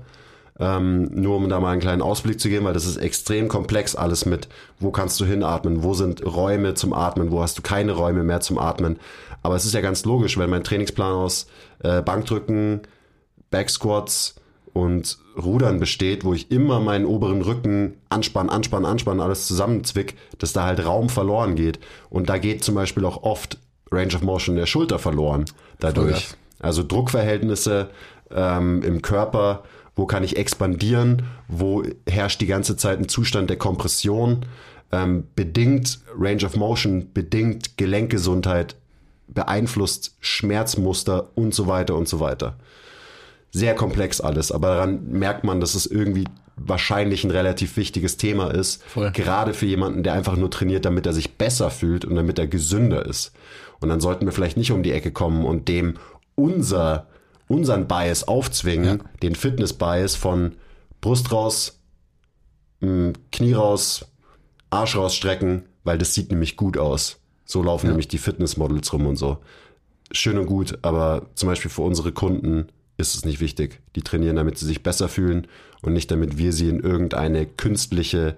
[0.59, 3.97] Ähm, nur um da mal einen kleinen Ausblick zu geben, weil das ist extrem komplex
[3.97, 7.91] alles mit, wo kannst du hinatmen, wo sind Räume zum Atmen, wo hast du keine
[7.91, 9.01] Räume mehr zum Atmen.
[9.43, 11.49] Aber es ist ja ganz logisch, wenn mein Trainingsplan aus
[11.83, 12.83] äh, Bankdrücken,
[13.55, 14.35] Backsquats
[14.73, 20.53] und Rudern besteht, wo ich immer meinen oberen Rücken anspannen, anspannen, anspannen, alles zusammenzwick, dass
[20.53, 21.79] da halt Raum verloren geht.
[22.11, 23.59] Und da geht zum Beispiel auch oft
[23.93, 25.45] Range of Motion der Schulter verloren
[25.79, 26.31] dadurch.
[26.59, 27.91] Also Druckverhältnisse
[28.33, 29.63] ähm, im Körper,
[29.95, 34.47] wo kann ich expandieren, wo herrscht die ganze Zeit ein Zustand der Kompression,
[34.91, 38.75] ähm, bedingt Range of Motion, bedingt Gelenkgesundheit,
[39.29, 42.57] beeinflusst Schmerzmuster und so weiter und so weiter.
[43.55, 46.25] Sehr komplex alles, aber daran merkt man, dass es irgendwie
[46.57, 49.13] wahrscheinlich ein relativ wichtiges Thema ist, Voll.
[49.13, 52.49] gerade für jemanden, der einfach nur trainiert, damit er sich besser fühlt und damit er
[52.49, 53.31] gesünder ist.
[53.79, 55.99] Und dann sollten wir vielleicht nicht um die Ecke kommen und dem
[56.35, 57.07] unser,
[57.47, 60.57] unseren Bias aufzwingen, den Fitness-Bias von
[61.01, 61.79] Brust raus,
[62.81, 64.07] m, Knie raus,
[64.71, 67.21] Arsch rausstrecken, weil das sieht nämlich gut aus.
[67.45, 69.39] So laufen nämlich die Fitnessmodels rum und so.
[70.11, 72.67] Schön und gut, aber zum Beispiel für unsere Kunden
[72.97, 73.81] ist es nicht wichtig.
[73.97, 75.47] Die trainieren, damit sie sich besser fühlen
[75.83, 78.37] und nicht damit wir sie in irgendeine künstliche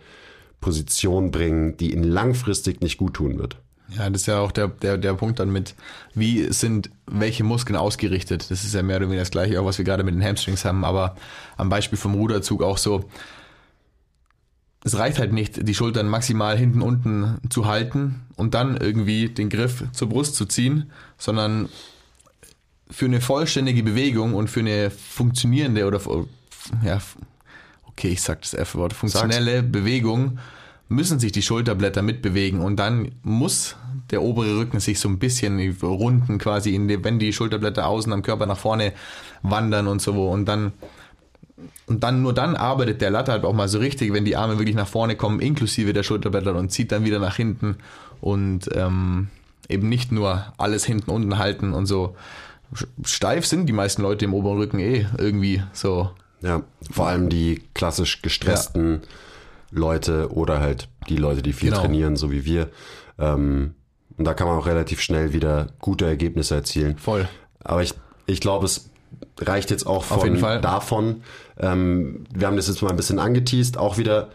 [0.60, 3.56] Position bringen, die ihnen langfristig nicht gut tun wird.
[3.88, 5.74] Ja, das ist ja auch der, der, der Punkt dann mit,
[6.14, 8.50] wie sind welche Muskeln ausgerichtet.
[8.50, 10.64] Das ist ja mehr oder weniger das gleiche, auch was wir gerade mit den Hamstrings
[10.64, 11.16] haben, aber
[11.56, 13.04] am Beispiel vom Ruderzug auch so.
[14.82, 19.50] Es reicht halt nicht, die Schultern maximal hinten unten zu halten und dann irgendwie den
[19.50, 21.68] Griff zur Brust zu ziehen, sondern
[22.90, 26.00] für eine vollständige Bewegung und für eine funktionierende oder
[26.84, 27.00] ja,
[27.86, 30.38] okay, ich sag das F-Wort, funktionelle Bewegung
[30.88, 33.76] müssen sich die Schulterblätter mitbewegen und dann muss
[34.10, 38.22] der obere Rücken sich so ein bisschen runden quasi, in wenn die Schulterblätter außen am
[38.22, 38.92] Körper nach vorne
[39.42, 40.72] wandern und so und dann
[41.86, 44.58] und dann nur dann arbeitet der Latte halt auch mal so richtig, wenn die Arme
[44.58, 47.76] wirklich nach vorne kommen, inklusive der Schulterblätter und zieht dann wieder nach hinten
[48.20, 49.28] und ähm,
[49.68, 52.14] eben nicht nur alles hinten unten halten und so
[53.04, 56.10] steif sind die meisten Leute im oberen Rücken eh irgendwie so.
[56.42, 59.02] Ja, vor allem die klassisch gestressten
[59.70, 61.82] Leute oder halt die Leute, die viel Genau.
[61.82, 62.68] trainieren, so wie wir.
[63.18, 63.74] Ähm,
[64.16, 66.96] und da kann man auch relativ schnell wieder gute Ergebnisse erzielen.
[66.98, 67.28] Voll.
[67.64, 67.94] Aber ich,
[68.26, 68.90] ich glaube, es
[69.38, 71.22] reicht jetzt auch von davon.
[71.58, 73.76] Ähm, wir haben das jetzt mal ein bisschen angeteased.
[73.78, 74.28] Auch wieder,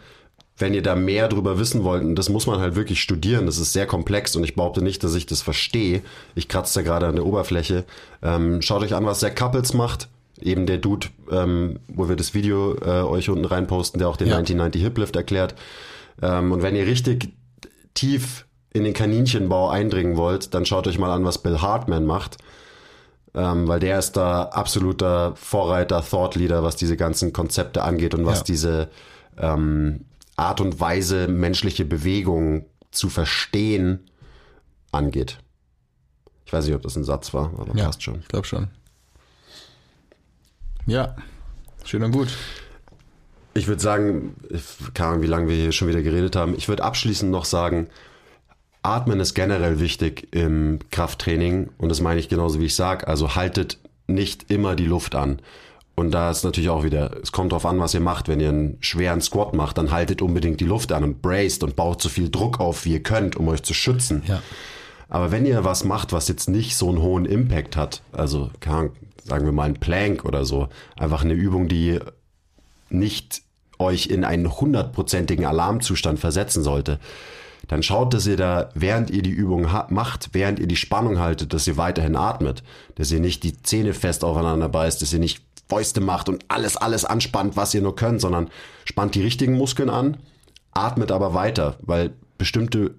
[0.62, 3.58] wenn ihr da mehr drüber wissen wollt, und das muss man halt wirklich studieren, das
[3.58, 6.00] ist sehr komplex und ich behaupte nicht, dass ich das verstehe.
[6.34, 7.84] Ich kratze da gerade an der Oberfläche.
[8.22, 10.08] Ähm, schaut euch an, was Zach Couples macht.
[10.40, 14.28] Eben der Dude, ähm, wo wir das Video äh, euch unten reinposten, der auch den
[14.28, 14.36] Ja.
[14.38, 15.54] 1990 Hip Lift erklärt.
[16.22, 17.28] Ähm, und wenn ihr richtig
[17.94, 22.38] tief in den Kaninchenbau eindringen wollt, dann schaut euch mal an, was Bill Hartman macht.
[23.34, 28.26] Ähm, weil der ist da absoluter Vorreiter, Thought Leader, was diese ganzen Konzepte angeht und
[28.26, 28.44] was Ja.
[28.44, 28.88] diese
[29.38, 30.00] ähm,
[30.36, 34.00] Art und Weise, menschliche Bewegung zu verstehen,
[34.90, 35.38] angeht.
[36.44, 38.20] Ich weiß nicht, ob das ein Satz war, aber Ja, passt schon.
[38.20, 38.68] ich glaube schon.
[40.86, 41.16] Ja,
[41.84, 42.28] schön und gut.
[43.54, 44.34] Ich würde sagen,
[44.94, 46.54] keine Ahnung, wie lange wir hier schon wieder geredet haben.
[46.56, 47.88] Ich würde abschließend noch sagen,
[48.82, 53.06] Atmen ist generell wichtig im Krafttraining und das meine ich genauso wie ich sage.
[53.06, 55.40] Also haltet nicht immer die Luft an.
[55.94, 58.28] Und da ist natürlich auch wieder, es kommt drauf an, was ihr macht.
[58.28, 61.76] Wenn ihr einen schweren Squat macht, dann haltet unbedingt die Luft an und braced und
[61.76, 64.22] baut so viel Druck auf, wie ihr könnt, um euch zu schützen.
[64.26, 64.42] Ja.
[65.08, 68.94] Aber wenn ihr was macht, was jetzt nicht so einen hohen Impact hat, also sagen
[69.26, 71.98] wir mal ein Plank oder so, einfach eine Übung, die
[72.88, 73.42] nicht
[73.78, 76.98] euch in einen hundertprozentigen Alarmzustand versetzen sollte,
[77.68, 81.52] dann schaut, dass ihr da, während ihr die Übung macht, während ihr die Spannung haltet,
[81.52, 82.62] dass ihr weiterhin atmet,
[82.94, 85.42] dass ihr nicht die Zähne fest aufeinander beißt, dass ihr nicht
[85.72, 88.50] Fäuste macht und alles, alles anspannt, was ihr nur könnt, sondern
[88.84, 90.18] spannt die richtigen Muskeln an,
[90.72, 92.94] atmet aber weiter, weil bestimmte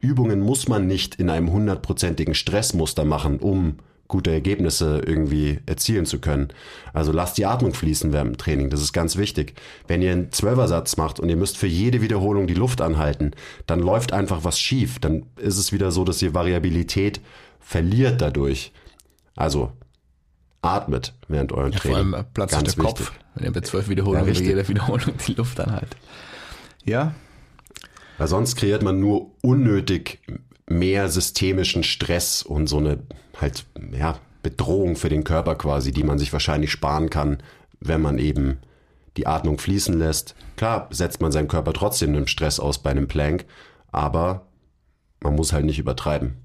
[0.00, 3.76] Übungen muss man nicht in einem hundertprozentigen Stressmuster machen, um
[4.08, 6.48] gute Ergebnisse irgendwie erzielen zu können.
[6.92, 9.54] Also lasst die Atmung fließen während dem Training, das ist ganz wichtig.
[9.86, 13.30] Wenn ihr einen Zwölfersatz macht und ihr müsst für jede Wiederholung die Luft anhalten,
[13.68, 14.98] dann läuft einfach was schief.
[14.98, 17.20] Dann ist es wieder so, dass ihr Variabilität
[17.60, 18.72] verliert dadurch.
[19.36, 19.70] Also
[20.62, 22.14] atmet während eurem Vor Training.
[22.14, 23.16] allem platzt Ganz der Kopf, wichtig.
[23.34, 25.96] wenn ihr bei zwölf Wiederholungen Ja, bei jeder Wiederholung die Luft anhaltet.
[26.84, 27.14] Ja,
[28.18, 30.20] Weil sonst kreiert man nur unnötig
[30.68, 32.98] mehr systemischen Stress und so eine
[33.40, 37.38] halt, ja, Bedrohung für den Körper quasi, die man sich wahrscheinlich sparen kann,
[37.80, 38.58] wenn man eben
[39.16, 40.34] die Atmung fließen lässt.
[40.56, 43.44] Klar setzt man seinen Körper trotzdem einem Stress aus bei einem Plank,
[43.92, 44.46] aber
[45.20, 46.36] man muss halt nicht übertreiben.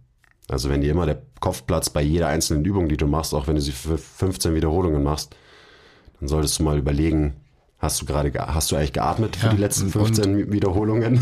[0.53, 3.47] Also wenn dir immer der Kopf platzt bei jeder einzelnen Übung, die du machst, auch
[3.47, 5.35] wenn du sie für 15 Wiederholungen machst,
[6.19, 7.33] dann solltest du mal überlegen,
[7.79, 11.21] hast du gerade, ge- hast du eigentlich geatmet für Ja, die letzten und- 15 Wiederholungen?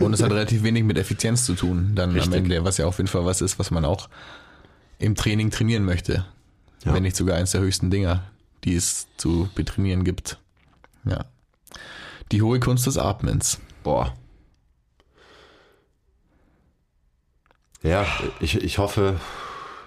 [0.00, 2.32] und es hat relativ wenig mit Effizienz zu tun, dann Richtig.
[2.32, 4.08] am Ende, was ja auf jeden Fall was ist, was man auch
[4.98, 6.26] im Training trainieren möchte.
[6.84, 6.92] Ja.
[6.92, 8.24] Wenn nicht sogar eins der höchsten Dinger,
[8.64, 10.38] die es zu betrainieren gibt.
[11.04, 11.24] Ja.
[12.32, 13.58] Die hohe Kunst des Atmens.
[13.84, 14.12] Boah.
[17.82, 18.06] Ja,
[18.40, 19.16] ich, ich hoffe,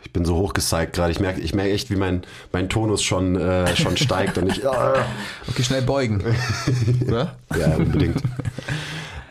[0.03, 1.11] ich bin so hochgezeigt gerade.
[1.11, 4.67] Ich merke ich merke echt, wie mein, mein Tonus schon, äh, schon steigt und ich.
[4.67, 4.95] Ah,
[5.49, 6.21] Okay, schnell beugen.
[7.07, 7.35] Oder?
[7.57, 8.21] ja, unbedingt.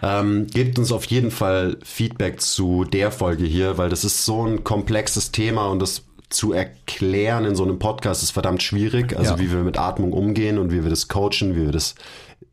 [0.03, 4.47] Ähm, gebt uns auf jeden Fall Feedback zu der Folge hier, weil das ist so
[4.47, 9.17] ein komplexes Thema und das zu erklären in so einem Podcast ist verdammt schwierig.
[9.17, 9.39] Also Ja.
[9.41, 11.95] wie wir mit Atmung umgehen und wie wir das coachen, wie wir das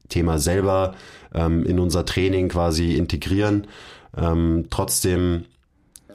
[0.08, 0.94] Thema selber
[1.34, 3.68] ähm, in unser Training quasi integrieren.
[4.16, 5.46] Ähm, trotzdem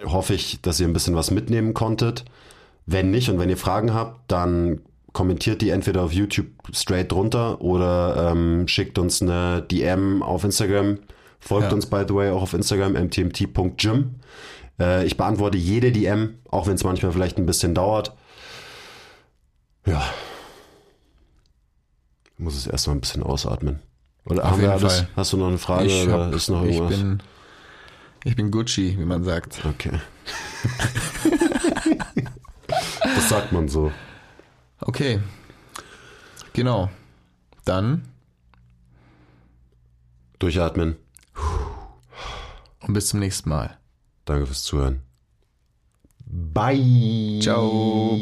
[0.04, 2.24] hoffe ich, dass ihr ein bisschen was mitnehmen konntet.
[2.86, 4.80] Wenn nicht und wenn ihr Fragen habt, dann
[5.12, 10.98] kommentiert die entweder auf YouTube straight drunter oder ähm, schickt uns eine DM auf Instagram.
[11.40, 11.74] Folgt Ja.
[11.74, 14.16] uns, by the way, auch auf Instagram, mtmt.gym.
[14.78, 18.14] Äh, ich beantworte jede DM, auch wenn es manchmal vielleicht ein bisschen dauert.
[19.86, 20.02] Ja.
[22.34, 23.80] Ich muss es erstmal ein bisschen ausatmen.
[24.26, 24.78] Oder Auf haben wir?
[24.78, 25.08] Fall.
[25.16, 26.98] Hast du noch eine Frage Ich, oder hab, ist noch ich, irgendwas?
[26.98, 27.22] bin,
[28.26, 29.64] ich bin Gucci, wie man sagt.
[29.64, 30.00] okay.
[33.02, 33.92] das sagt man so.
[34.80, 35.20] Okay.
[36.52, 36.90] Genau.
[37.64, 38.02] Dann
[40.38, 40.96] Durchatmen.
[42.80, 43.78] und bis zum nächsten Mal.
[44.24, 45.02] Danke fürs Zuhören.
[46.26, 47.38] Bye.
[47.40, 48.18] Ciao.